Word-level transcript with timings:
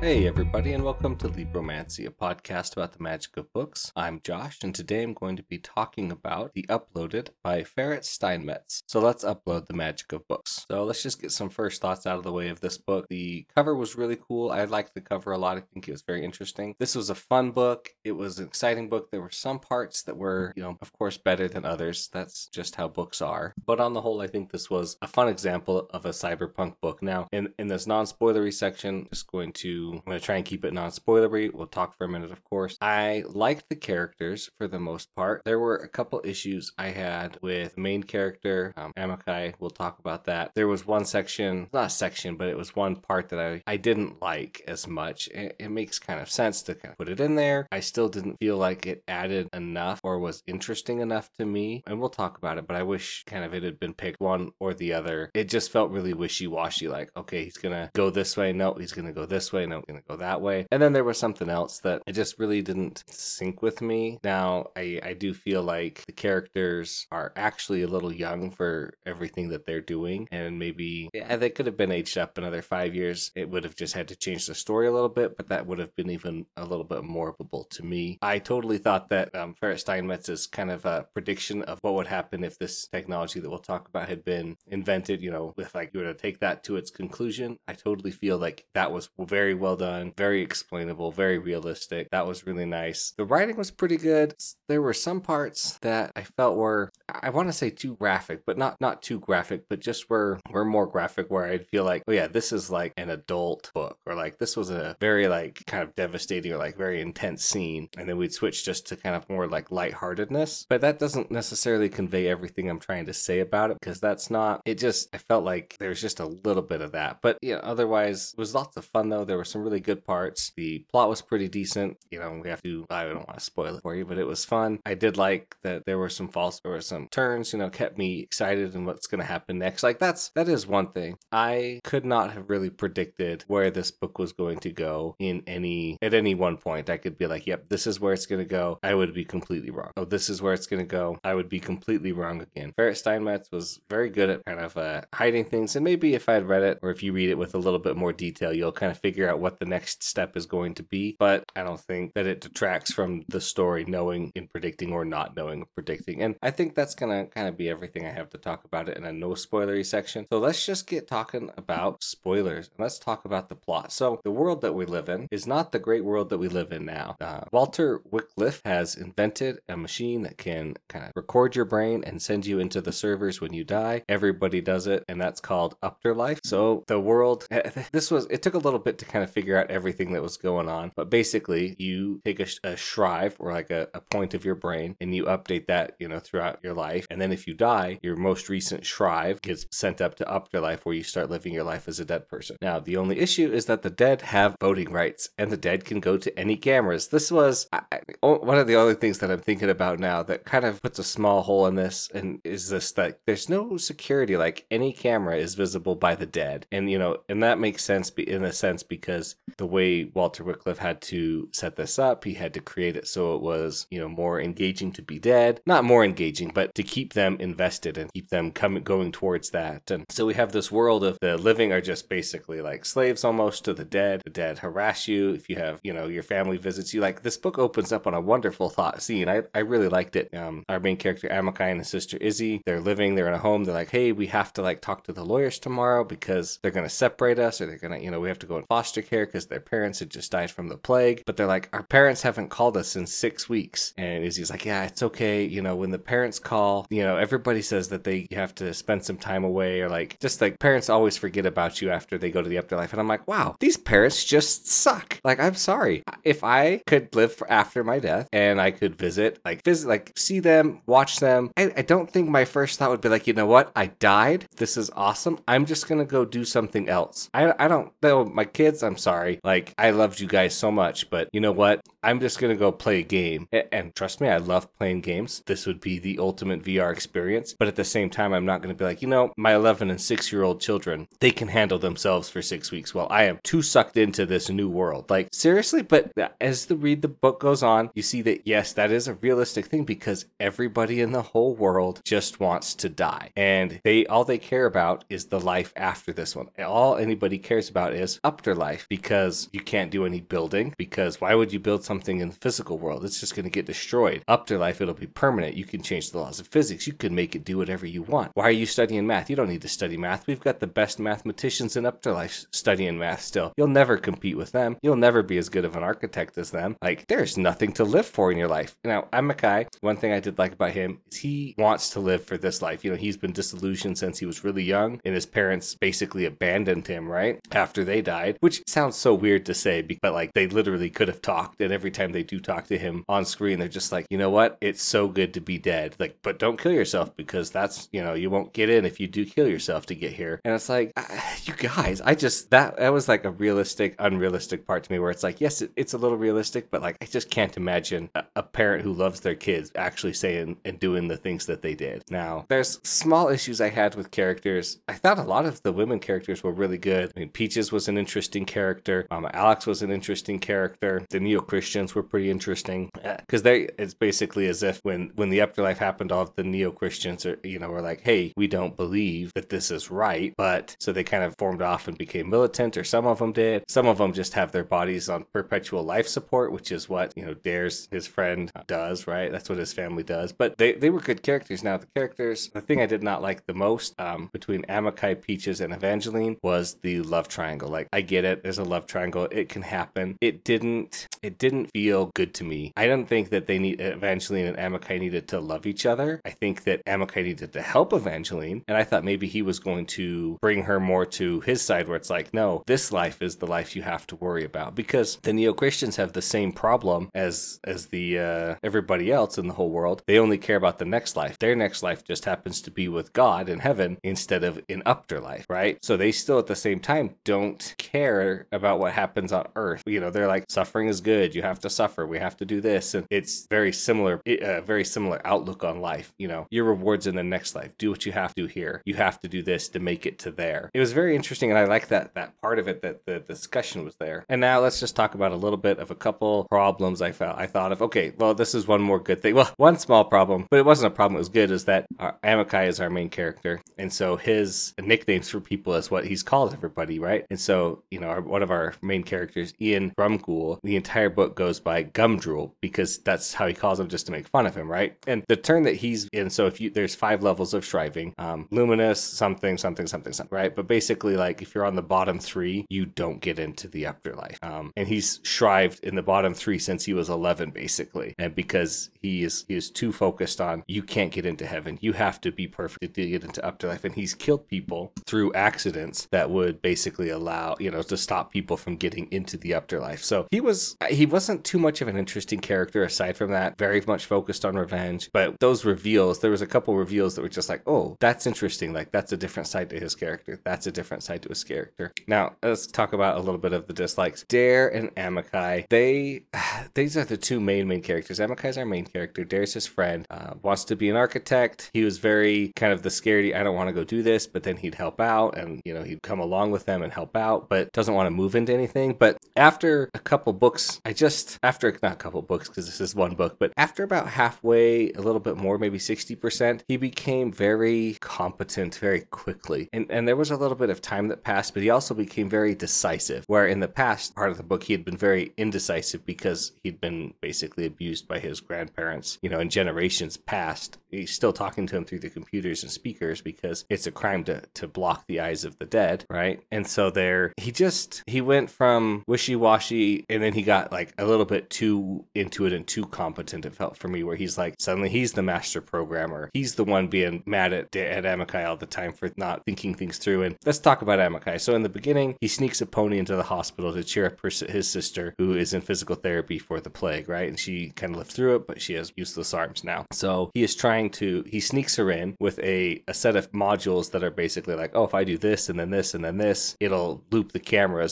Hey, 0.00 0.26
everybody, 0.26 0.72
and 0.72 0.82
welcome 0.82 1.14
to 1.16 1.28
Libromancy, 1.28 2.06
a 2.06 2.10
podcast 2.10 2.72
about 2.72 2.94
the 2.94 3.02
magic 3.02 3.36
of 3.36 3.52
books. 3.52 3.92
I'm 3.94 4.22
Josh, 4.24 4.60
and 4.62 4.74
today 4.74 5.02
I'm 5.02 5.12
going 5.12 5.36
to 5.36 5.42
be 5.42 5.58
talking 5.58 6.10
about 6.10 6.54
The 6.54 6.64
Uploaded 6.70 7.28
by 7.44 7.64
Ferrett 7.64 8.06
Steinmetz. 8.06 8.82
So 8.86 8.98
let's 8.98 9.24
upload 9.24 9.66
the 9.66 9.74
magic 9.74 10.10
of 10.14 10.26
books. 10.26 10.64
So 10.70 10.84
let's 10.84 11.02
just 11.02 11.20
get 11.20 11.32
some 11.32 11.50
first 11.50 11.82
thoughts 11.82 12.06
out 12.06 12.16
of 12.16 12.24
the 12.24 12.32
way 12.32 12.48
of 12.48 12.60
this 12.60 12.78
book. 12.78 13.08
The 13.10 13.44
cover 13.54 13.74
was 13.74 13.94
really 13.94 14.16
cool. 14.16 14.50
I 14.50 14.64
liked 14.64 14.94
the 14.94 15.02
cover 15.02 15.32
a 15.32 15.38
lot. 15.38 15.58
I 15.58 15.64
think 15.74 15.86
it 15.86 15.92
was 15.92 16.00
very 16.00 16.24
interesting. 16.24 16.76
This 16.78 16.94
was 16.94 17.10
a 17.10 17.14
fun 17.14 17.50
book. 17.50 17.90
It 18.02 18.12
was 18.12 18.38
an 18.38 18.46
exciting 18.46 18.88
book. 18.88 19.10
There 19.10 19.20
were 19.20 19.30
some 19.30 19.58
parts 19.58 20.02
that 20.04 20.16
were, 20.16 20.54
you 20.56 20.62
know, 20.62 20.78
of 20.80 20.94
course, 20.94 21.18
better 21.18 21.46
than 21.46 21.66
others. 21.66 22.08
That's 22.10 22.46
just 22.46 22.76
how 22.76 22.88
books 22.88 23.20
are. 23.20 23.52
But 23.66 23.80
on 23.80 23.92
the 23.92 24.00
whole, 24.00 24.22
I 24.22 24.28
think 24.28 24.50
this 24.50 24.70
was 24.70 24.96
a 25.02 25.06
fun 25.06 25.28
example 25.28 25.90
of 25.90 26.06
a 26.06 26.10
cyberpunk 26.10 26.76
book. 26.80 27.02
Now, 27.02 27.28
in, 27.32 27.52
in 27.58 27.68
this 27.68 27.86
non 27.86 28.06
spoilery 28.06 28.54
section, 28.54 29.00
I'm 29.00 29.08
just 29.12 29.26
going 29.26 29.52
to 29.52 29.89
I'm 29.94 30.12
to 30.12 30.20
try 30.20 30.36
and 30.36 30.44
keep 30.44 30.64
it 30.64 30.72
non 30.72 30.90
spoilery. 30.90 31.52
We'll 31.52 31.66
talk 31.66 31.96
for 31.96 32.04
a 32.04 32.08
minute, 32.08 32.32
of 32.32 32.44
course. 32.44 32.76
I 32.80 33.24
liked 33.26 33.68
the 33.68 33.76
characters 33.76 34.50
for 34.58 34.68
the 34.68 34.78
most 34.78 35.14
part. 35.14 35.42
There 35.44 35.58
were 35.58 35.76
a 35.76 35.88
couple 35.88 36.20
issues 36.24 36.72
I 36.78 36.88
had 36.88 37.38
with 37.42 37.74
the 37.74 37.80
main 37.80 38.02
character, 38.02 38.72
um, 38.76 38.92
Amakai. 38.96 39.54
We'll 39.58 39.70
talk 39.70 39.98
about 39.98 40.24
that. 40.24 40.52
There 40.54 40.68
was 40.68 40.86
one 40.86 41.04
section, 41.04 41.68
not 41.72 41.86
a 41.86 41.90
section, 41.90 42.36
but 42.36 42.48
it 42.48 42.56
was 42.56 42.76
one 42.76 42.96
part 42.96 43.28
that 43.30 43.40
I, 43.40 43.62
I 43.66 43.76
didn't 43.76 44.20
like 44.20 44.62
as 44.66 44.86
much. 44.86 45.28
It, 45.28 45.56
it 45.58 45.70
makes 45.70 45.98
kind 45.98 46.20
of 46.20 46.30
sense 46.30 46.62
to 46.62 46.74
kind 46.74 46.92
of 46.92 46.98
put 46.98 47.08
it 47.08 47.20
in 47.20 47.34
there. 47.34 47.66
I 47.72 47.80
still 47.80 48.08
didn't 48.08 48.38
feel 48.38 48.56
like 48.56 48.86
it 48.86 49.02
added 49.08 49.48
enough 49.52 50.00
or 50.02 50.18
was 50.18 50.42
interesting 50.46 51.00
enough 51.00 51.30
to 51.38 51.46
me. 51.46 51.82
And 51.86 52.00
we'll 52.00 52.08
talk 52.10 52.38
about 52.38 52.58
it, 52.58 52.66
but 52.66 52.76
I 52.76 52.82
wish 52.82 53.24
kind 53.26 53.44
of 53.44 53.54
it 53.54 53.62
had 53.62 53.80
been 53.80 53.94
picked 53.94 54.20
one 54.20 54.50
or 54.58 54.74
the 54.74 54.92
other. 54.92 55.30
It 55.34 55.48
just 55.48 55.70
felt 55.70 55.90
really 55.90 56.14
wishy 56.14 56.46
washy 56.46 56.88
like, 56.88 57.10
okay, 57.16 57.44
he's 57.44 57.56
going 57.56 57.74
to 57.74 57.90
go 57.94 58.10
this 58.10 58.36
way. 58.36 58.52
No, 58.52 58.74
he's 58.74 58.92
going 58.92 59.06
to 59.06 59.12
go 59.12 59.26
this 59.26 59.52
way. 59.52 59.66
No, 59.66 59.79
to 59.86 60.02
go 60.08 60.16
that 60.16 60.40
way. 60.40 60.66
And 60.70 60.82
then 60.82 60.92
there 60.92 61.04
was 61.04 61.18
something 61.18 61.48
else 61.48 61.78
that 61.80 62.02
it 62.06 62.12
just 62.12 62.38
really 62.38 62.62
didn't 62.62 63.04
sync 63.08 63.62
with 63.62 63.80
me. 63.80 64.18
Now, 64.22 64.70
I, 64.76 65.00
I 65.02 65.12
do 65.14 65.34
feel 65.34 65.62
like 65.62 66.04
the 66.06 66.12
characters 66.12 67.06
are 67.10 67.32
actually 67.36 67.82
a 67.82 67.88
little 67.88 68.12
young 68.12 68.50
for 68.50 68.94
everything 69.06 69.48
that 69.50 69.66
they're 69.66 69.80
doing. 69.80 70.28
And 70.30 70.58
maybe 70.58 71.10
yeah, 71.12 71.36
they 71.36 71.50
could 71.50 71.66
have 71.66 71.76
been 71.76 71.92
aged 71.92 72.18
up 72.18 72.38
another 72.38 72.62
five 72.62 72.94
years. 72.94 73.30
It 73.34 73.48
would 73.50 73.64
have 73.64 73.76
just 73.76 73.94
had 73.94 74.08
to 74.08 74.16
change 74.16 74.46
the 74.46 74.54
story 74.54 74.86
a 74.86 74.92
little 74.92 75.08
bit, 75.08 75.36
but 75.36 75.48
that 75.48 75.66
would 75.66 75.78
have 75.78 75.94
been 75.96 76.10
even 76.10 76.46
a 76.56 76.64
little 76.64 76.84
bit 76.84 77.04
more 77.04 77.34
able 77.40 77.64
to 77.64 77.84
me. 77.84 78.18
I 78.22 78.38
totally 78.38 78.78
thought 78.78 79.08
that 79.10 79.34
um, 79.34 79.54
Ferrett 79.60 79.84
Steinmetz's 79.84 80.46
kind 80.46 80.70
of 80.70 80.84
a 80.84 81.06
prediction 81.12 81.62
of 81.62 81.78
what 81.82 81.94
would 81.94 82.06
happen 82.06 82.44
if 82.44 82.58
this 82.58 82.86
technology 82.88 83.40
that 83.40 83.48
we'll 83.48 83.58
talk 83.58 83.88
about 83.88 84.08
had 84.08 84.24
been 84.24 84.56
invented, 84.66 85.22
you 85.22 85.30
know, 85.30 85.54
if 85.56 85.74
like 85.74 85.90
you 85.92 86.00
were 86.00 86.06
to 86.06 86.14
take 86.14 86.40
that 86.40 86.64
to 86.64 86.76
its 86.76 86.90
conclusion, 86.90 87.58
I 87.66 87.74
totally 87.74 88.10
feel 88.10 88.38
like 88.38 88.66
that 88.74 88.92
was 88.92 89.10
very 89.18 89.54
well 89.54 89.69
done, 89.76 90.12
very 90.16 90.42
explainable, 90.42 91.12
very 91.12 91.38
realistic. 91.38 92.08
That 92.10 92.26
was 92.26 92.46
really 92.46 92.66
nice. 92.66 93.12
The 93.16 93.24
writing 93.24 93.56
was 93.56 93.70
pretty 93.70 93.96
good. 93.96 94.34
There 94.68 94.82
were 94.82 94.94
some 94.94 95.20
parts 95.20 95.78
that 95.82 96.12
I 96.16 96.22
felt 96.22 96.56
were 96.56 96.90
I 97.08 97.30
want 97.30 97.48
to 97.48 97.52
say 97.52 97.70
too 97.70 97.96
graphic, 97.96 98.44
but 98.46 98.58
not 98.58 98.80
not 98.80 99.02
too 99.02 99.18
graphic, 99.20 99.64
but 99.68 99.80
just 99.80 100.08
were 100.08 100.40
were 100.50 100.64
more 100.64 100.86
graphic 100.86 101.30
where 101.30 101.46
I'd 101.46 101.66
feel 101.68 101.84
like, 101.84 102.02
oh 102.06 102.12
yeah, 102.12 102.26
this 102.26 102.52
is 102.52 102.70
like 102.70 102.92
an 102.96 103.10
adult 103.10 103.70
book, 103.74 103.98
or 104.06 104.14
like 104.14 104.38
this 104.38 104.56
was 104.56 104.70
a 104.70 104.96
very 105.00 105.28
like 105.28 105.64
kind 105.66 105.82
of 105.82 105.94
devastating 105.94 106.52
or 106.52 106.56
like 106.56 106.76
very 106.76 107.00
intense 107.00 107.44
scene, 107.44 107.88
and 107.96 108.08
then 108.08 108.16
we'd 108.16 108.32
switch 108.32 108.64
just 108.64 108.86
to 108.88 108.96
kind 108.96 109.16
of 109.16 109.28
more 109.28 109.46
like 109.46 109.70
lightheartedness. 109.70 110.66
But 110.68 110.80
that 110.82 110.98
doesn't 110.98 111.30
necessarily 111.30 111.88
convey 111.88 112.28
everything 112.28 112.68
I'm 112.68 112.80
trying 112.80 113.06
to 113.06 113.14
say 113.14 113.40
about 113.40 113.70
it 113.70 113.78
because 113.80 114.00
that's 114.00 114.30
not. 114.30 114.62
It 114.64 114.78
just 114.78 115.08
I 115.14 115.18
felt 115.18 115.44
like 115.44 115.76
there's 115.78 116.00
just 116.00 116.20
a 116.20 116.26
little 116.26 116.62
bit 116.62 116.80
of 116.80 116.92
that, 116.92 117.18
but 117.22 117.38
yeah, 117.42 117.56
otherwise 117.56 118.32
it 118.32 118.38
was 118.38 118.54
lots 118.54 118.76
of 118.76 118.84
fun 118.84 119.08
though. 119.08 119.24
There 119.24 119.36
were 119.36 119.44
some 119.44 119.59
really 119.62 119.80
good 119.80 120.04
parts. 120.04 120.52
The 120.56 120.84
plot 120.90 121.08
was 121.08 121.22
pretty 121.22 121.48
decent. 121.48 121.98
You 122.10 122.20
know, 122.20 122.40
we 122.42 122.48
have 122.48 122.62
to. 122.62 122.86
I 122.90 123.04
don't 123.04 123.26
want 123.26 123.38
to 123.38 123.44
spoil 123.44 123.76
it 123.76 123.82
for 123.82 123.94
you, 123.94 124.04
but 124.04 124.18
it 124.18 124.26
was 124.26 124.44
fun. 124.44 124.80
I 124.84 124.94
did 124.94 125.16
like 125.16 125.56
that 125.62 125.84
there 125.86 125.98
were 125.98 126.08
some 126.08 126.28
false, 126.28 126.60
there 126.60 126.72
were 126.72 126.80
some 126.80 127.08
turns. 127.08 127.52
You 127.52 127.58
know, 127.58 127.70
kept 127.70 127.98
me 127.98 128.20
excited 128.20 128.74
and 128.74 128.86
what's 128.86 129.06
going 129.06 129.20
to 129.20 129.26
happen 129.26 129.58
next. 129.58 129.82
Like 129.82 129.98
that's 129.98 130.30
that 130.34 130.48
is 130.48 130.66
one 130.66 130.92
thing. 130.92 131.16
I 131.32 131.80
could 131.84 132.04
not 132.04 132.32
have 132.32 132.50
really 132.50 132.70
predicted 132.70 133.44
where 133.46 133.70
this 133.70 133.90
book 133.90 134.18
was 134.18 134.32
going 134.32 134.58
to 134.60 134.70
go 134.70 135.16
in 135.18 135.42
any 135.46 135.98
at 136.02 136.14
any 136.14 136.34
one 136.34 136.56
point. 136.56 136.90
I 136.90 136.96
could 136.96 137.18
be 137.18 137.26
like, 137.26 137.46
"Yep, 137.46 137.68
this 137.68 137.86
is 137.86 138.00
where 138.00 138.12
it's 138.12 138.26
going 138.26 138.42
to 138.42 138.48
go." 138.48 138.78
I 138.82 138.94
would 138.94 139.14
be 139.14 139.24
completely 139.24 139.70
wrong. 139.70 139.90
Oh, 139.96 140.04
this 140.04 140.28
is 140.28 140.42
where 140.42 140.54
it's 140.54 140.66
going 140.66 140.82
to 140.82 140.86
go. 140.86 141.18
I 141.24 141.34
would 141.34 141.48
be 141.48 141.60
completely 141.60 142.12
wrong 142.12 142.40
again. 142.42 142.72
Ferrett 142.78 142.96
Steinmetz 142.96 143.50
was 143.50 143.80
very 143.88 144.10
good 144.10 144.30
at 144.30 144.44
kind 144.44 144.60
of 144.60 144.76
uh, 144.76 145.02
hiding 145.14 145.44
things, 145.44 145.76
and 145.76 145.84
maybe 145.84 146.14
if 146.14 146.28
I 146.28 146.34
had 146.34 146.48
read 146.48 146.62
it 146.62 146.78
or 146.82 146.90
if 146.90 147.02
you 147.02 147.12
read 147.12 147.30
it 147.30 147.38
with 147.38 147.54
a 147.54 147.58
little 147.58 147.78
bit 147.78 147.96
more 147.96 148.12
detail, 148.12 148.52
you'll 148.52 148.72
kind 148.72 148.92
of 148.92 148.98
figure 148.98 149.28
out 149.28 149.40
what 149.40 149.49
the 149.58 149.66
next 149.66 150.02
step 150.02 150.36
is 150.36 150.46
going 150.46 150.74
to 150.74 150.82
be. 150.82 151.16
But 151.18 151.44
I 151.56 151.62
don't 151.62 151.80
think 151.80 152.14
that 152.14 152.26
it 152.26 152.40
detracts 152.40 152.92
from 152.92 153.24
the 153.28 153.40
story 153.40 153.84
knowing 153.84 154.32
in 154.34 154.48
predicting 154.48 154.92
or 154.92 155.04
not 155.04 155.36
knowing 155.36 155.64
predicting. 155.74 156.22
And 156.22 156.36
I 156.42 156.50
think 156.50 156.74
that's 156.74 156.94
gonna 156.94 157.26
kind 157.26 157.48
of 157.48 157.56
be 157.56 157.68
everything 157.68 158.06
I 158.06 158.10
have 158.10 158.30
to 158.30 158.38
talk 158.38 158.64
about 158.64 158.88
it 158.88 158.96
in 158.96 159.04
a 159.04 159.12
no 159.12 159.30
spoilery 159.30 159.84
section. 159.84 160.26
So 160.30 160.38
let's 160.38 160.64
just 160.64 160.86
get 160.86 161.08
talking 161.08 161.50
about 161.56 162.02
spoilers 162.02 162.68
and 162.68 162.78
let's 162.78 162.98
talk 162.98 163.24
about 163.24 163.48
the 163.48 163.54
plot. 163.54 163.92
So 163.92 164.20
the 164.24 164.30
world 164.30 164.60
that 164.62 164.74
we 164.74 164.84
live 164.86 165.08
in 165.08 165.26
is 165.30 165.46
not 165.46 165.72
the 165.72 165.78
great 165.78 166.04
world 166.04 166.30
that 166.30 166.38
we 166.38 166.48
live 166.48 166.72
in 166.72 166.84
now. 166.84 167.16
Uh, 167.20 167.40
Walter 167.52 168.00
Wycliffe 168.10 168.62
has 168.64 168.94
invented 168.94 169.60
a 169.68 169.76
machine 169.76 170.22
that 170.22 170.38
can 170.38 170.76
kind 170.88 171.04
of 171.04 171.12
record 171.14 171.56
your 171.56 171.64
brain 171.64 172.04
and 172.04 172.20
send 172.20 172.46
you 172.46 172.58
into 172.58 172.80
the 172.80 172.92
servers 172.92 173.40
when 173.40 173.52
you 173.52 173.64
die. 173.64 174.02
Everybody 174.08 174.60
does 174.60 174.86
it, 174.86 175.04
and 175.08 175.20
that's 175.20 175.40
called 175.40 175.76
Afterlife. 175.82 176.40
So 176.44 176.84
the 176.86 177.00
world, 177.00 177.46
this 177.92 178.10
was, 178.10 178.26
it 178.30 178.42
took 178.42 178.54
a 178.54 178.58
little 178.58 178.78
bit 178.78 178.98
to 178.98 179.04
kind 179.04 179.24
of 179.24 179.30
figure 179.30 179.39
out 179.48 179.70
everything 179.70 180.12
that 180.12 180.22
was 180.22 180.36
going 180.36 180.68
on, 180.68 180.92
but 180.94 181.10
basically 181.10 181.76
you 181.78 182.20
take 182.24 182.40
a, 182.40 182.46
a 182.64 182.76
shrive 182.76 183.36
or 183.38 183.52
like 183.52 183.70
a, 183.70 183.88
a 183.94 184.00
point 184.00 184.34
of 184.34 184.44
your 184.44 184.54
brain 184.54 184.96
and 185.00 185.14
you 185.14 185.24
update 185.24 185.66
that, 185.66 185.96
you 185.98 186.08
know, 186.08 186.18
throughout 186.18 186.60
your 186.62 186.74
life. 186.74 187.06
And 187.10 187.20
then 187.20 187.32
if 187.32 187.46
you 187.46 187.54
die, 187.54 187.98
your 188.02 188.16
most 188.16 188.48
recent 188.48 188.86
shrive 188.86 189.42
gets 189.42 189.66
sent 189.70 190.00
up 190.00 190.14
to 190.16 190.30
afterlife 190.30 190.84
where 190.84 190.94
you 190.94 191.02
start 191.02 191.30
living 191.30 191.52
your 191.52 191.64
life 191.64 191.88
as 191.88 192.00
a 192.00 192.04
dead 192.04 192.28
person. 192.28 192.56
Now, 192.60 192.80
the 192.80 192.96
only 192.96 193.18
issue 193.18 193.52
is 193.52 193.66
that 193.66 193.82
the 193.82 193.90
dead 193.90 194.22
have 194.22 194.56
voting 194.60 194.92
rights 194.92 195.30
and 195.38 195.50
the 195.50 195.56
dead 195.56 195.84
can 195.84 196.00
go 196.00 196.16
to 196.16 196.38
any 196.38 196.56
cameras. 196.56 197.08
This 197.08 197.30
was 197.30 197.68
I, 197.72 197.82
one 198.20 198.58
of 198.58 198.66
the 198.66 198.76
only 198.76 198.94
things 198.94 199.18
that 199.18 199.30
I'm 199.30 199.40
thinking 199.40 199.70
about 199.70 199.98
now 199.98 200.22
that 200.24 200.44
kind 200.44 200.64
of 200.64 200.82
puts 200.82 200.98
a 200.98 201.04
small 201.04 201.42
hole 201.42 201.66
in 201.66 201.74
this 201.74 202.08
and 202.14 202.40
is 202.44 202.68
this 202.68 202.92
that 202.92 203.20
there's 203.26 203.48
no 203.48 203.76
security 203.76 204.36
like 204.36 204.66
any 204.70 204.92
camera 204.92 205.36
is 205.36 205.54
visible 205.54 205.94
by 205.94 206.14
the 206.14 206.26
dead. 206.26 206.66
And 206.72 206.90
you 206.90 206.98
know, 206.98 207.18
and 207.28 207.42
that 207.42 207.58
makes 207.58 207.84
sense 207.84 208.10
in 208.10 208.44
a 208.44 208.52
sense 208.52 208.82
because 208.82 209.29
the 209.56 209.66
way 209.66 210.04
Walter 210.04 210.44
Wycliffe 210.44 210.78
had 210.78 211.00
to 211.02 211.48
set 211.52 211.76
this 211.76 211.98
up, 211.98 212.24
he 212.24 212.34
had 212.34 212.54
to 212.54 212.60
create 212.60 212.96
it 212.96 213.06
so 213.06 213.34
it 213.34 213.42
was, 213.42 213.86
you 213.90 214.00
know, 214.00 214.08
more 214.08 214.40
engaging 214.40 214.92
to 214.92 215.02
be 215.02 215.18
dead. 215.18 215.60
Not 215.66 215.84
more 215.84 216.04
engaging, 216.04 216.50
but 216.54 216.74
to 216.74 216.82
keep 216.82 217.12
them 217.12 217.36
invested 217.40 217.98
and 217.98 218.12
keep 218.12 218.28
them 218.28 218.50
coming 218.50 218.82
going 218.82 219.12
towards 219.12 219.50
that. 219.50 219.90
And 219.90 220.04
so 220.08 220.26
we 220.26 220.34
have 220.34 220.52
this 220.52 220.70
world 220.72 221.04
of 221.04 221.18
the 221.20 221.36
living 221.36 221.72
are 221.72 221.80
just 221.80 222.08
basically 222.08 222.60
like 222.60 222.84
slaves 222.84 223.24
almost 223.24 223.64
to 223.64 223.74
the 223.74 223.84
dead. 223.84 224.22
The 224.24 224.30
dead 224.30 224.58
harass 224.58 225.08
you 225.08 225.30
if 225.30 225.48
you 225.48 225.56
have, 225.56 225.80
you 225.82 225.92
know, 225.92 226.06
your 226.06 226.22
family 226.22 226.56
visits 226.56 226.94
you. 226.94 227.00
Like 227.00 227.22
this 227.22 227.36
book 227.36 227.58
opens 227.58 227.92
up 227.92 228.06
on 228.06 228.14
a 228.14 228.20
wonderful 228.20 228.70
thought 228.70 229.02
scene. 229.02 229.28
I, 229.28 229.42
I 229.54 229.60
really 229.60 229.88
liked 229.88 230.16
it. 230.16 230.34
Um, 230.34 230.64
our 230.68 230.80
main 230.80 230.96
character 230.96 231.28
Amakai 231.28 231.70
and 231.70 231.80
his 231.80 231.88
sister 231.88 232.16
Izzy, 232.18 232.62
they're 232.66 232.80
living, 232.80 233.14
they're 233.14 233.28
in 233.28 233.34
a 233.34 233.38
home. 233.38 233.64
They're 233.64 233.74
like, 233.74 233.90
hey, 233.90 234.12
we 234.12 234.26
have 234.28 234.52
to 234.54 234.62
like 234.62 234.80
talk 234.80 235.04
to 235.04 235.12
the 235.12 235.24
lawyers 235.24 235.58
tomorrow 235.58 236.04
because 236.04 236.58
they're 236.62 236.70
gonna 236.70 236.88
separate 236.88 237.38
us 237.38 237.60
or 237.60 237.66
they're 237.66 237.78
gonna, 237.78 237.98
you 237.98 238.10
know, 238.10 238.20
we 238.20 238.28
have 238.28 238.38
to 238.40 238.46
go 238.46 238.56
in 238.56 238.64
foster 238.64 239.02
care 239.02 239.19
because 239.26 239.46
their 239.46 239.60
parents 239.60 239.98
had 239.98 240.10
just 240.10 240.32
died 240.32 240.50
from 240.50 240.68
the 240.68 240.76
plague. 240.76 241.22
But 241.26 241.36
they're 241.36 241.46
like, 241.46 241.68
our 241.72 241.82
parents 241.82 242.22
haven't 242.22 242.48
called 242.48 242.76
us 242.76 242.96
in 242.96 243.06
six 243.06 243.48
weeks. 243.48 243.94
And 243.96 244.24
Izzy's 244.24 244.50
like, 244.50 244.64
yeah, 244.64 244.84
it's 244.84 245.02
okay. 245.02 245.44
You 245.44 245.62
know, 245.62 245.76
when 245.76 245.90
the 245.90 245.98
parents 245.98 246.38
call, 246.38 246.86
you 246.90 247.02
know, 247.02 247.16
everybody 247.16 247.62
says 247.62 247.88
that 247.88 248.04
they 248.04 248.26
have 248.32 248.54
to 248.56 248.72
spend 248.74 249.04
some 249.04 249.16
time 249.16 249.44
away 249.44 249.80
or 249.80 249.88
like 249.88 250.18
just 250.20 250.40
like 250.40 250.58
parents 250.58 250.88
always 250.88 251.16
forget 251.16 251.46
about 251.46 251.80
you 251.80 251.90
after 251.90 252.18
they 252.18 252.30
go 252.30 252.42
to 252.42 252.48
the 252.48 252.58
afterlife. 252.58 252.92
And 252.92 253.00
I'm 253.00 253.08
like, 253.08 253.26
wow, 253.28 253.56
these 253.60 253.76
parents 253.76 254.24
just 254.24 254.66
suck. 254.66 255.20
Like, 255.24 255.40
I'm 255.40 255.54
sorry. 255.54 256.02
If 256.24 256.44
I 256.44 256.82
could 256.86 257.14
live 257.14 257.42
after 257.48 257.84
my 257.84 257.98
death 257.98 258.28
and 258.32 258.60
I 258.60 258.70
could 258.70 258.96
visit, 258.96 259.40
like, 259.44 259.64
visit, 259.64 259.88
like, 259.88 260.12
see 260.16 260.40
them, 260.40 260.82
watch 260.86 261.18
them, 261.18 261.50
I, 261.56 261.72
I 261.76 261.82
don't 261.82 262.10
think 262.10 262.28
my 262.28 262.44
first 262.44 262.78
thought 262.78 262.90
would 262.90 263.00
be 263.00 263.08
like, 263.08 263.26
you 263.26 263.32
know 263.32 263.46
what? 263.46 263.72
I 263.76 263.86
died. 263.86 264.46
This 264.56 264.76
is 264.76 264.90
awesome. 264.94 265.38
I'm 265.46 265.66
just 265.66 265.88
going 265.88 266.00
to 266.00 266.04
go 266.04 266.24
do 266.24 266.44
something 266.44 266.88
else. 266.88 267.28
I, 267.34 267.52
I 267.58 267.68
don't, 267.68 267.92
know. 268.02 268.24
my 268.24 268.44
kids, 268.44 268.82
I'm 268.82 268.96
sorry. 269.00 269.40
Like, 269.42 269.74
I 269.78 269.90
loved 269.90 270.20
you 270.20 270.28
guys 270.28 270.54
so 270.54 270.70
much, 270.70 271.10
but 271.10 271.28
you 271.32 271.40
know 271.40 271.52
what? 271.52 271.80
I'm 272.02 272.20
just 272.20 272.38
going 272.38 272.54
to 272.54 272.58
go 272.58 272.72
play 272.72 273.00
a 273.00 273.02
game. 273.02 273.48
And 273.72 273.94
trust 273.94 274.20
me, 274.20 274.28
I 274.28 274.38
love 274.38 274.72
playing 274.74 275.02
games. 275.02 275.42
This 275.46 275.66
would 275.66 275.80
be 275.80 275.98
the 275.98 276.18
ultimate 276.18 276.62
VR 276.62 276.92
experience. 276.92 277.54
But 277.58 277.68
at 277.68 277.76
the 277.76 277.84
same 277.84 278.08
time, 278.08 278.32
I'm 278.32 278.46
not 278.46 278.62
going 278.62 278.74
to 278.74 278.78
be 278.78 278.84
like, 278.84 279.02
you 279.02 279.08
know, 279.08 279.32
my 279.36 279.54
11 279.54 279.90
and 279.90 280.00
6 280.00 280.32
year 280.32 280.42
old 280.42 280.60
children, 280.60 281.08
they 281.20 281.30
can 281.30 281.48
handle 281.48 281.78
themselves 281.78 282.28
for 282.28 282.42
six 282.42 282.70
weeks 282.70 282.94
while 282.94 283.08
I 283.10 283.24
am 283.24 283.38
too 283.42 283.62
sucked 283.62 283.96
into 283.96 284.24
this 284.24 284.48
new 284.48 284.68
world. 284.68 285.10
Like, 285.10 285.28
seriously? 285.32 285.82
But 285.82 286.12
as 286.40 286.66
the 286.66 286.76
read 286.76 287.02
the 287.02 287.08
book 287.08 287.40
goes 287.40 287.62
on, 287.62 287.90
you 287.94 288.02
see 288.02 288.22
that, 288.22 288.46
yes, 288.46 288.72
that 288.74 288.90
is 288.90 289.08
a 289.08 289.14
realistic 289.14 289.66
thing 289.66 289.84
because 289.84 290.26
everybody 290.38 291.00
in 291.00 291.12
the 291.12 291.22
whole 291.22 291.54
world 291.54 292.00
just 292.04 292.40
wants 292.40 292.74
to 292.76 292.88
die. 292.88 293.30
And 293.36 293.80
they, 293.84 294.06
all 294.06 294.24
they 294.24 294.38
care 294.38 294.66
about 294.66 295.04
is 295.10 295.26
the 295.26 295.40
life 295.40 295.72
after 295.76 296.12
this 296.12 296.34
one. 296.34 296.48
All 296.58 296.96
anybody 296.96 297.38
cares 297.38 297.68
about 297.68 297.94
is 297.94 298.20
afterlife. 298.24 298.86
Because 298.90 299.48
you 299.52 299.60
can't 299.60 299.90
do 299.90 300.04
any 300.04 300.20
building. 300.20 300.74
Because 300.76 301.18
why 301.18 301.34
would 301.34 301.54
you 301.54 301.58
build 301.58 301.82
something 301.82 302.20
in 302.20 302.28
the 302.28 302.34
physical 302.34 302.78
world? 302.78 303.02
It's 303.06 303.20
just 303.20 303.34
going 303.34 303.44
to 303.44 303.50
get 303.50 303.64
destroyed. 303.64 304.22
Afterlife, 304.28 304.82
it'll 304.82 304.92
be 304.92 305.06
permanent. 305.06 305.56
You 305.56 305.64
can 305.64 305.80
change 305.80 306.10
the 306.10 306.18
laws 306.18 306.38
of 306.38 306.48
physics. 306.48 306.86
You 306.86 306.92
can 306.92 307.14
make 307.14 307.34
it 307.34 307.44
do 307.44 307.56
whatever 307.56 307.86
you 307.86 308.02
want. 308.02 308.32
Why 308.34 308.44
are 308.44 308.50
you 308.50 308.66
studying 308.66 309.06
math? 309.06 309.30
You 309.30 309.36
don't 309.36 309.48
need 309.48 309.62
to 309.62 309.68
study 309.68 309.96
math. 309.96 310.26
We've 310.26 310.38
got 310.38 310.60
the 310.60 310.66
best 310.66 310.98
mathematicians 310.98 311.76
in 311.76 311.86
Afterlife 311.86 312.44
studying 312.52 312.98
math 312.98 313.22
still. 313.22 313.54
You'll 313.56 313.68
never 313.68 313.96
compete 313.96 314.36
with 314.36 314.52
them. 314.52 314.76
You'll 314.82 314.96
never 314.96 315.22
be 315.22 315.38
as 315.38 315.48
good 315.48 315.64
of 315.64 315.76
an 315.76 315.82
architect 315.82 316.36
as 316.36 316.50
them. 316.50 316.76
Like, 316.82 317.06
there's 317.06 317.38
nothing 317.38 317.72
to 317.72 317.84
live 317.84 318.06
for 318.06 318.30
in 318.30 318.36
your 318.36 318.48
life. 318.48 318.76
Now, 318.84 319.08
I'm 319.12 319.30
Amakai, 319.30 319.66
one 319.80 319.96
thing 319.96 320.12
I 320.12 320.20
did 320.20 320.38
like 320.38 320.52
about 320.52 320.72
him 320.72 321.00
is 321.10 321.18
he 321.18 321.54
wants 321.58 321.90
to 321.90 322.00
live 322.00 322.24
for 322.24 322.36
this 322.36 322.62
life. 322.62 322.84
You 322.84 322.90
know, 322.90 322.96
he's 322.96 323.16
been 323.16 323.32
disillusioned 323.32 323.98
since 323.98 324.18
he 324.18 324.26
was 324.26 324.44
really 324.44 324.64
young, 324.64 325.00
and 325.04 325.14
his 325.14 325.26
parents 325.26 325.76
basically 325.80 326.24
abandoned 326.24 326.86
him, 326.86 327.08
right? 327.08 327.38
After 327.52 327.84
they 327.84 328.02
died, 328.02 328.36
which 328.40 328.62
sounds 328.66 328.79
so 328.88 329.14
weird 329.14 329.46
to 329.46 329.54
say, 329.54 329.82
but 329.82 330.12
like 330.12 330.32
they 330.32 330.46
literally 330.46 330.90
could 330.90 331.08
have 331.08 331.22
talked. 331.22 331.60
And 331.60 331.72
every 331.72 331.90
time 331.90 332.12
they 332.12 332.22
do 332.22 332.40
talk 332.40 332.66
to 332.66 332.78
him 332.78 333.04
on 333.08 333.24
screen, 333.24 333.58
they're 333.58 333.68
just 333.68 333.92
like, 333.92 334.06
you 334.10 334.18
know 334.18 334.30
what? 334.30 334.56
It's 334.60 334.82
so 334.82 335.08
good 335.08 335.34
to 335.34 335.40
be 335.40 335.58
dead. 335.58 335.96
Like, 335.98 336.18
but 336.22 336.38
don't 336.38 336.58
kill 336.58 336.72
yourself 336.72 337.14
because 337.16 337.50
that's, 337.50 337.88
you 337.92 338.02
know, 338.02 338.14
you 338.14 338.30
won't 338.30 338.52
get 338.52 338.70
in 338.70 338.84
if 338.84 339.00
you 339.00 339.06
do 339.06 339.24
kill 339.24 339.48
yourself 339.48 339.86
to 339.86 339.94
get 339.94 340.12
here. 340.12 340.40
And 340.44 340.54
it's 340.54 340.68
like, 340.68 340.92
ah, 340.96 341.36
you 341.44 341.54
guys, 341.54 342.00
I 342.00 342.14
just, 342.14 342.50
that, 342.50 342.78
that 342.78 342.92
was 342.92 343.08
like 343.08 343.24
a 343.24 343.30
realistic, 343.30 343.94
unrealistic 343.98 344.66
part 344.66 344.84
to 344.84 344.92
me 344.92 344.98
where 344.98 345.10
it's 345.10 345.22
like, 345.22 345.40
yes, 345.40 345.62
it, 345.62 345.72
it's 345.76 345.92
a 345.92 345.98
little 345.98 346.16
realistic, 346.16 346.70
but 346.70 346.82
like, 346.82 346.96
I 347.02 347.04
just 347.04 347.30
can't 347.30 347.56
imagine 347.56 348.10
a, 348.14 348.24
a 348.36 348.42
parent 348.42 348.82
who 348.82 348.92
loves 348.92 349.20
their 349.20 349.34
kids 349.34 349.70
actually 349.74 350.14
saying 350.14 350.58
and 350.64 350.78
doing 350.78 351.08
the 351.08 351.16
things 351.16 351.46
that 351.46 351.62
they 351.62 351.74
did. 351.74 352.04
Now, 352.10 352.46
there's 352.48 352.80
small 352.82 353.28
issues 353.28 353.60
I 353.60 353.70
had 353.70 353.94
with 353.94 354.10
characters. 354.10 354.78
I 354.88 354.94
thought 354.94 355.18
a 355.18 355.22
lot 355.22 355.46
of 355.46 355.62
the 355.62 355.72
women 355.72 355.98
characters 355.98 356.42
were 356.42 356.52
really 356.52 356.78
good. 356.78 357.12
I 357.14 357.20
mean, 357.20 357.30
Peaches 357.30 357.72
was 357.72 357.88
an 357.88 357.98
interesting 357.98 358.44
character. 358.44 358.69
Mama 359.10 359.30
Alex 359.32 359.66
was 359.66 359.82
an 359.82 359.90
interesting 359.90 360.38
character. 360.38 361.04
The 361.10 361.20
Neo 361.20 361.40
Christians 361.40 361.94
were 361.94 362.02
pretty 362.02 362.30
interesting 362.30 362.90
because 362.94 363.40
uh, 363.40 363.44
they 363.44 363.68
it's 363.78 363.94
basically 363.94 364.46
as 364.46 364.62
if 364.62 364.80
when 364.82 365.12
when 365.14 365.30
the 365.30 365.40
afterlife 365.40 365.78
happened, 365.78 366.12
all 366.12 366.32
the 366.34 366.42
Neo 366.42 366.70
Christians 366.70 367.26
are 367.26 367.38
you 367.42 367.58
know 367.58 367.68
were 367.70 367.82
like, 367.82 368.00
hey, 368.02 368.32
we 368.36 368.46
don't 368.46 368.76
believe 368.76 369.32
that 369.34 369.48
this 369.48 369.70
is 369.70 369.90
right, 369.90 370.34
but 370.36 370.76
so 370.80 370.92
they 370.92 371.04
kind 371.04 371.24
of 371.24 371.34
formed 371.38 371.62
off 371.62 371.88
and 371.88 371.96
became 371.98 372.30
militant, 372.30 372.76
or 372.76 372.84
some 372.84 373.06
of 373.06 373.18
them 373.18 373.32
did. 373.32 373.64
Some 373.68 373.86
of 373.86 373.98
them 373.98 374.12
just 374.12 374.34
have 374.34 374.52
their 374.52 374.64
bodies 374.64 375.08
on 375.08 375.24
perpetual 375.32 375.82
life 375.82 376.08
support, 376.08 376.52
which 376.52 376.72
is 376.72 376.88
what 376.88 377.12
you 377.16 377.24
know 377.24 377.34
Dare's 377.34 377.88
his 377.90 378.06
friend 378.06 378.50
does, 378.66 379.06
right? 379.06 379.30
That's 379.32 379.48
what 379.48 379.58
his 379.58 379.72
family 379.72 380.02
does. 380.02 380.32
But 380.32 380.56
they 380.58 380.72
they 380.72 380.90
were 380.90 381.00
good 381.00 381.22
characters. 381.22 381.64
Now 381.64 381.76
the 381.76 381.86
characters, 381.94 382.48
the 382.48 382.60
thing 382.60 382.80
I 382.80 382.86
did 382.86 383.02
not 383.02 383.22
like 383.22 383.46
the 383.46 383.54
most 383.54 383.98
um, 384.00 384.30
between 384.32 384.62
Amakai, 384.62 385.20
Peaches, 385.20 385.60
and 385.60 385.72
Evangeline 385.72 386.36
was 386.42 386.74
the 386.82 387.00
love 387.02 387.28
triangle. 387.28 387.68
Like 387.68 387.88
I 387.92 388.00
get 388.00 388.24
it, 388.24 388.42
there's 388.42 388.58
a 388.60 388.64
love 388.64 388.86
triangle, 388.86 389.28
it 389.30 389.48
can 389.48 389.62
happen. 389.62 390.16
It 390.20 390.44
didn't 390.44 391.08
it 391.22 391.38
didn't 391.38 391.70
feel 391.72 392.10
good 392.14 392.32
to 392.34 392.44
me. 392.44 392.72
I 392.76 392.86
don't 392.86 393.06
think 393.06 393.30
that 393.30 393.46
they 393.46 393.58
need 393.58 393.80
Evangeline 393.80 394.46
and 394.46 394.56
Amakai 394.56 394.98
needed 394.98 395.28
to 395.28 395.40
love 395.40 395.66
each 395.66 395.84
other. 395.84 396.20
I 396.24 396.30
think 396.30 396.64
that 396.64 396.84
Amakai 396.86 397.24
needed 397.24 397.52
to 397.52 397.62
help 397.62 397.92
Evangeline, 397.92 398.62
and 398.68 398.76
I 398.76 398.84
thought 398.84 399.04
maybe 399.04 399.26
he 399.26 399.42
was 399.42 399.58
going 399.58 399.86
to 399.86 400.38
bring 400.40 400.64
her 400.64 400.80
more 400.80 401.04
to 401.06 401.40
his 401.40 401.62
side, 401.62 401.88
where 401.88 401.96
it's 401.96 402.10
like, 402.10 402.32
no, 402.32 402.62
this 402.66 402.92
life 402.92 403.20
is 403.22 403.36
the 403.36 403.46
life 403.46 403.76
you 403.76 403.82
have 403.82 404.06
to 404.08 404.16
worry 404.16 404.44
about 404.44 404.74
because 404.74 405.18
the 405.22 405.32
neo 405.32 405.52
Christians 405.52 405.96
have 405.96 406.12
the 406.12 406.22
same 406.22 406.52
problem 406.52 407.10
as 407.14 407.60
as 407.64 407.86
the 407.86 408.18
uh, 408.18 408.54
everybody 408.62 409.12
else 409.12 409.38
in 409.38 409.46
the 409.46 409.54
whole 409.54 409.70
world. 409.70 410.02
They 410.06 410.18
only 410.18 410.38
care 410.38 410.56
about 410.56 410.78
the 410.78 410.84
next 410.84 411.16
life. 411.16 411.38
Their 411.38 411.56
next 411.56 411.82
life 411.82 412.04
just 412.04 412.24
happens 412.24 412.60
to 412.62 412.70
be 412.70 412.88
with 412.88 413.12
God 413.12 413.48
in 413.48 413.60
heaven 413.60 413.98
instead 414.02 414.44
of 414.44 414.60
in 414.68 414.82
afterlife, 414.86 415.46
right? 415.48 415.78
So 415.82 415.96
they 415.96 416.12
still 416.12 416.38
at 416.38 416.46
the 416.46 416.56
same 416.56 416.80
time 416.80 417.16
don't 417.24 417.74
care 417.78 418.46
about 418.52 418.78
what 418.78 418.92
happens 418.92 419.32
on 419.32 419.46
earth. 419.56 419.82
You 419.86 420.00
know, 420.00 420.10
they're 420.10 420.26
like 420.26 420.44
suffering 420.48 420.88
is 420.88 421.00
good. 421.00 421.34
You 421.34 421.42
have 421.42 421.60
to 421.60 421.70
suffer. 421.70 422.06
We 422.06 422.18
have 422.18 422.36
to 422.38 422.44
do 422.44 422.60
this, 422.60 422.94
and 422.94 423.06
it's 423.10 423.46
very 423.46 423.72
similar. 423.72 424.20
A 424.26 424.40
uh, 424.40 424.60
very 424.60 424.84
similar 424.84 425.20
outlook 425.24 425.64
on 425.64 425.80
life. 425.80 426.12
You 426.18 426.28
know, 426.28 426.46
your 426.50 426.64
rewards 426.64 427.06
in 427.06 427.16
the 427.16 427.22
next 427.22 427.54
life. 427.54 427.76
Do 427.78 427.90
what 427.90 428.06
you 428.06 428.12
have 428.12 428.34
to 428.34 428.42
do 428.42 428.46
here. 428.46 428.82
You 428.84 428.94
have 428.94 429.20
to 429.20 429.28
do 429.28 429.42
this 429.42 429.68
to 429.70 429.80
make 429.80 430.06
it 430.06 430.18
to 430.20 430.30
there. 430.30 430.70
It 430.74 430.80
was 430.80 430.92
very 430.92 431.16
interesting, 431.16 431.50
and 431.50 431.58
I 431.58 431.64
like 431.64 431.88
that 431.88 432.14
that 432.14 432.40
part 432.40 432.58
of 432.58 432.68
it 432.68 432.82
that 432.82 433.06
the 433.06 433.20
discussion 433.20 433.84
was 433.84 433.96
there. 433.96 434.24
And 434.28 434.40
now 434.40 434.60
let's 434.60 434.80
just 434.80 434.96
talk 434.96 435.14
about 435.14 435.32
a 435.32 435.36
little 435.36 435.58
bit 435.58 435.78
of 435.78 435.90
a 435.90 435.94
couple 435.94 436.44
problems 436.44 437.02
I 437.02 437.12
felt 437.12 437.38
I 437.38 437.46
thought 437.46 437.72
of. 437.72 437.82
Okay, 437.82 438.12
well, 438.18 438.34
this 438.34 438.54
is 438.54 438.66
one 438.66 438.82
more 438.82 439.00
good 439.00 439.22
thing. 439.22 439.34
Well, 439.34 439.52
one 439.56 439.78
small 439.78 440.04
problem, 440.04 440.46
but 440.50 440.58
it 440.58 440.66
wasn't 440.66 440.92
a 440.92 440.94
problem. 440.94 441.16
It 441.16 441.20
was 441.20 441.28
good. 441.28 441.50
Is 441.50 441.64
that 441.66 441.86
our, 441.98 442.16
Amakai 442.24 442.68
is 442.68 442.80
our 442.80 442.90
main 442.90 443.10
character, 443.10 443.62
and 443.78 443.92
so 443.92 444.16
his 444.16 444.74
nicknames 444.80 445.28
for 445.28 445.40
people 445.40 445.74
is 445.74 445.90
what 445.90 446.06
he's 446.06 446.22
called 446.22 446.52
everybody, 446.52 446.98
right? 446.98 447.26
And 447.30 447.38
so 447.38 447.82
you 447.90 448.00
know, 448.00 448.08
our, 448.08 448.20
one 448.40 448.44
of 448.44 448.50
our 448.50 448.72
main 448.80 449.02
characters, 449.02 449.52
Ian 449.60 449.92
Drumgool, 449.98 450.60
the 450.62 450.76
entire 450.76 451.10
book 451.10 451.36
goes 451.36 451.60
by 451.60 451.84
Gumdrool 451.84 452.52
because 452.62 452.96
that's 452.98 453.34
how 453.34 453.46
he 453.46 453.52
calls 453.52 453.78
him 453.78 453.88
just 453.88 454.06
to 454.06 454.12
make 454.12 454.26
fun 454.28 454.46
of 454.46 454.54
him, 454.54 454.70
right? 454.70 454.96
And 455.06 455.24
the 455.28 455.36
turn 455.36 455.64
that 455.64 455.74
he's 455.74 456.08
in, 456.14 456.30
so 456.30 456.46
if 456.46 456.58
you 456.58 456.70
there's 456.70 456.94
five 456.94 457.22
levels 457.22 457.52
of 457.52 457.66
shriving, 457.66 458.14
um, 458.16 458.48
luminous, 458.50 458.98
something, 458.98 459.58
something, 459.58 459.86
something, 459.86 460.14
something, 460.14 460.34
right? 460.34 460.56
But 460.56 460.66
basically, 460.66 461.16
like 461.16 461.42
if 461.42 461.54
you're 461.54 461.66
on 461.66 461.76
the 461.76 461.82
bottom 461.82 462.18
three, 462.18 462.64
you 462.70 462.86
don't 462.86 463.20
get 463.20 463.38
into 463.38 463.68
the 463.68 463.84
afterlife. 463.84 464.38
Um, 464.42 464.72
and 464.74 464.88
he's 464.88 465.20
shrived 465.22 465.84
in 465.84 465.96
the 465.96 466.02
bottom 466.02 466.32
three 466.32 466.58
since 466.58 466.86
he 466.86 466.94
was 466.94 467.10
11, 467.10 467.50
basically, 467.50 468.14
and 468.18 468.34
because 468.34 468.88
he 469.02 469.22
is 469.22 469.44
he 469.48 469.54
is 469.56 469.70
too 469.70 469.92
focused 469.92 470.40
on 470.40 470.64
you 470.66 470.82
can't 470.82 471.12
get 471.12 471.26
into 471.26 471.44
heaven, 471.44 471.78
you 471.82 471.92
have 471.92 472.22
to 472.22 472.32
be 472.32 472.46
perfect 472.46 472.94
to 472.94 473.06
get 473.06 473.22
into 473.22 473.44
afterlife, 473.44 473.84
and 473.84 473.94
he's 473.94 474.14
killed 474.14 474.48
people 474.48 474.94
through 475.06 475.34
accidents 475.34 476.08
that 476.10 476.30
would 476.30 476.62
basically 476.62 477.10
allow 477.10 477.54
you 477.60 477.70
know 477.70 477.82
to 477.90 477.96
people 478.30 478.56
from 478.56 478.76
getting 478.76 479.10
into 479.10 479.36
the 479.36 479.54
afterlife. 479.54 480.02
So 480.02 480.26
he 480.30 480.40
was 480.40 480.76
he 480.88 481.06
wasn't 481.06 481.44
too 481.44 481.58
much 481.58 481.80
of 481.80 481.88
an 481.88 481.96
interesting 481.96 482.40
character 482.40 482.82
aside 482.82 483.16
from 483.16 483.30
that. 483.30 483.58
Very 483.58 483.80
much 483.86 484.06
focused 484.06 484.44
on 484.44 484.56
revenge, 484.56 485.10
but 485.12 485.38
those 485.40 485.64
reveals, 485.64 486.20
there 486.20 486.30
was 486.30 486.42
a 486.42 486.46
couple 486.46 486.76
reveals 486.76 487.14
that 487.14 487.22
were 487.22 487.28
just 487.28 487.48
like, 487.48 487.62
oh, 487.66 487.96
that's 488.00 488.26
interesting. 488.26 488.72
Like 488.72 488.92
that's 488.92 489.12
a 489.12 489.16
different 489.16 489.48
side 489.48 489.70
to 489.70 489.78
his 489.78 489.94
character. 489.94 490.40
That's 490.44 490.66
a 490.66 490.72
different 490.72 491.02
side 491.02 491.22
to 491.22 491.28
his 491.28 491.44
character. 491.44 491.92
Now 492.06 492.36
let's 492.42 492.66
talk 492.66 492.92
about 492.92 493.16
a 493.16 493.20
little 493.20 493.38
bit 493.38 493.52
of 493.52 493.66
the 493.66 493.72
dislikes. 493.72 494.24
Dare 494.28 494.68
and 494.68 494.94
Amakai, 494.94 495.66
they 495.68 496.22
these 496.74 496.96
are 496.96 497.04
the 497.04 497.16
two 497.16 497.40
main 497.40 497.68
main 497.68 497.82
characters. 497.82 498.18
Amakai's 498.18 498.58
our 498.58 498.64
main 498.64 498.84
character. 498.84 499.24
Dare's 499.24 499.54
his 499.54 499.66
friend. 499.66 500.06
Uh, 500.10 500.34
wants 500.42 500.64
to 500.64 500.76
be 500.76 500.90
an 500.90 500.96
architect. 500.96 501.70
He 501.72 501.84
was 501.84 501.98
very 501.98 502.52
kind 502.56 502.72
of 502.72 502.82
the 502.82 502.88
scaredy. 502.88 503.34
I 503.34 503.42
don't 503.42 503.54
want 503.54 503.68
to 503.68 503.72
go 503.72 503.84
do 503.84 504.02
this, 504.02 504.26
but 504.26 504.42
then 504.42 504.56
he'd 504.56 504.74
help 504.74 505.00
out, 505.00 505.36
and 505.36 505.60
you 505.64 505.74
know 505.74 505.82
he'd 505.82 506.02
come 506.02 506.20
along 506.20 506.50
with 506.50 506.66
them 506.66 506.82
and 506.82 506.92
help 506.92 507.16
out, 507.16 507.48
but 507.48 507.72
doesn't 507.72 507.94
want 507.94 508.06
to 508.06 508.09
move 508.10 508.34
into 508.34 508.52
anything. 508.52 508.94
But 508.98 509.18
after 509.36 509.90
a 509.94 509.98
couple 509.98 510.32
books, 510.32 510.80
I 510.84 510.92
just 510.92 511.38
after 511.42 511.76
not 511.82 511.92
a 511.92 511.96
couple 511.96 512.22
books 512.22 512.48
because 512.48 512.66
this 512.66 512.80
is 512.80 512.94
one 512.94 513.14
book, 513.14 513.36
but 513.38 513.52
after 513.56 513.82
about 513.82 514.08
halfway, 514.08 514.92
a 514.92 515.00
little 515.00 515.20
bit 515.20 515.36
more, 515.36 515.58
maybe 515.58 515.78
sixty 515.78 516.14
percent, 516.14 516.64
he 516.68 516.76
became 516.76 517.32
very 517.32 517.96
competent 518.00 518.74
very 518.76 519.00
quickly, 519.00 519.68
and 519.72 519.86
and 519.90 520.06
there 520.06 520.16
was 520.16 520.30
a 520.30 520.36
little 520.36 520.56
bit 520.56 520.70
of 520.70 520.80
time 520.80 521.08
that 521.08 521.24
passed, 521.24 521.54
but 521.54 521.62
he 521.62 521.70
also 521.70 521.94
became 521.94 522.28
very 522.28 522.54
decisive. 522.54 523.24
Where 523.26 523.46
in 523.46 523.60
the 523.60 523.68
past 523.68 524.14
part 524.14 524.30
of 524.30 524.36
the 524.36 524.42
book 524.42 524.64
he 524.64 524.72
had 524.72 524.84
been 524.84 524.96
very 524.96 525.32
indecisive 525.36 526.04
because 526.04 526.52
he'd 526.62 526.80
been 526.80 527.14
basically 527.20 527.66
abused 527.66 528.08
by 528.08 528.18
his 528.18 528.40
grandparents, 528.40 529.18
you 529.22 529.30
know, 529.30 529.40
in 529.40 529.50
generations 529.50 530.16
past. 530.16 530.78
He's 530.90 531.12
still 531.12 531.32
talking 531.32 531.66
to 531.68 531.76
him 531.76 531.84
through 531.84 532.00
the 532.00 532.10
computers 532.10 532.62
and 532.62 532.72
speakers 532.72 533.20
because 533.20 533.64
it's 533.68 533.86
a 533.86 533.92
crime 533.92 534.24
to 534.24 534.42
to 534.54 534.66
block 534.66 535.06
the 535.06 535.20
eyes 535.20 535.44
of 535.44 535.58
the 535.58 535.66
dead, 535.66 536.04
right? 536.10 536.40
And 536.50 536.66
so 536.66 536.90
there, 536.90 537.32
he 537.36 537.52
just 537.52 537.99
he 538.06 538.20
went 538.20 538.50
from 538.50 539.02
wishy 539.06 539.36
washy, 539.36 540.04
and 540.08 540.22
then 540.22 540.32
he 540.32 540.42
got 540.42 540.72
like 540.72 540.92
a 540.98 541.04
little 541.04 541.24
bit 541.24 541.50
too 541.50 542.04
into 542.14 542.46
it 542.46 542.52
and 542.52 542.66
too 542.66 542.86
competent. 542.86 543.46
It 543.46 543.54
felt 543.54 543.76
for 543.76 543.88
me 543.88 544.02
where 544.02 544.16
he's 544.16 544.38
like 544.38 544.54
suddenly 544.58 544.88
he's 544.88 545.12
the 545.12 545.22
master 545.22 545.60
programmer. 545.60 546.30
He's 546.32 546.54
the 546.54 546.64
one 546.64 546.88
being 546.88 547.22
mad 547.26 547.52
at 547.52 547.74
at 547.76 548.04
Amakai 548.04 548.46
all 548.46 548.56
the 548.56 548.66
time 548.66 548.92
for 548.92 549.10
not 549.16 549.44
thinking 549.44 549.74
things 549.74 549.98
through. 549.98 550.22
And 550.22 550.36
let's 550.44 550.58
talk 550.58 550.82
about 550.82 550.98
Amakai. 550.98 551.40
So 551.40 551.54
in 551.54 551.62
the 551.62 551.68
beginning, 551.68 552.16
he 552.20 552.28
sneaks 552.28 552.60
a 552.60 552.66
pony 552.66 552.98
into 552.98 553.16
the 553.16 553.22
hospital 553.22 553.72
to 553.72 553.84
cheer 553.84 554.06
up 554.06 554.20
her, 554.20 554.28
his 554.28 554.68
sister 554.68 555.14
who 555.18 555.34
is 555.34 555.54
in 555.54 555.60
physical 555.60 555.96
therapy 555.96 556.38
for 556.38 556.60
the 556.60 556.70
plague, 556.70 557.08
right? 557.08 557.28
And 557.28 557.38
she 557.38 557.70
kind 557.70 557.92
of 557.92 557.98
lived 557.98 558.12
through 558.12 558.36
it, 558.36 558.46
but 558.46 558.60
she 558.60 558.74
has 558.74 558.92
useless 558.96 559.34
arms 559.34 559.64
now. 559.64 559.86
So 559.92 560.30
he 560.34 560.42
is 560.42 560.54
trying 560.54 560.90
to 560.90 561.24
he 561.26 561.40
sneaks 561.40 561.76
her 561.76 561.90
in 561.90 562.16
with 562.20 562.38
a 562.40 562.82
a 562.88 562.94
set 562.94 563.16
of 563.16 563.30
modules 563.32 563.90
that 563.92 564.04
are 564.04 564.10
basically 564.10 564.54
like, 564.54 564.72
oh, 564.74 564.84
if 564.84 564.94
I 564.94 565.04
do 565.04 565.18
this 565.18 565.48
and 565.48 565.58
then 565.58 565.70
this 565.70 565.94
and 565.94 566.04
then 566.04 566.18
this, 566.18 566.56
it'll 566.60 567.02
loop 567.10 567.32
the 567.32 567.40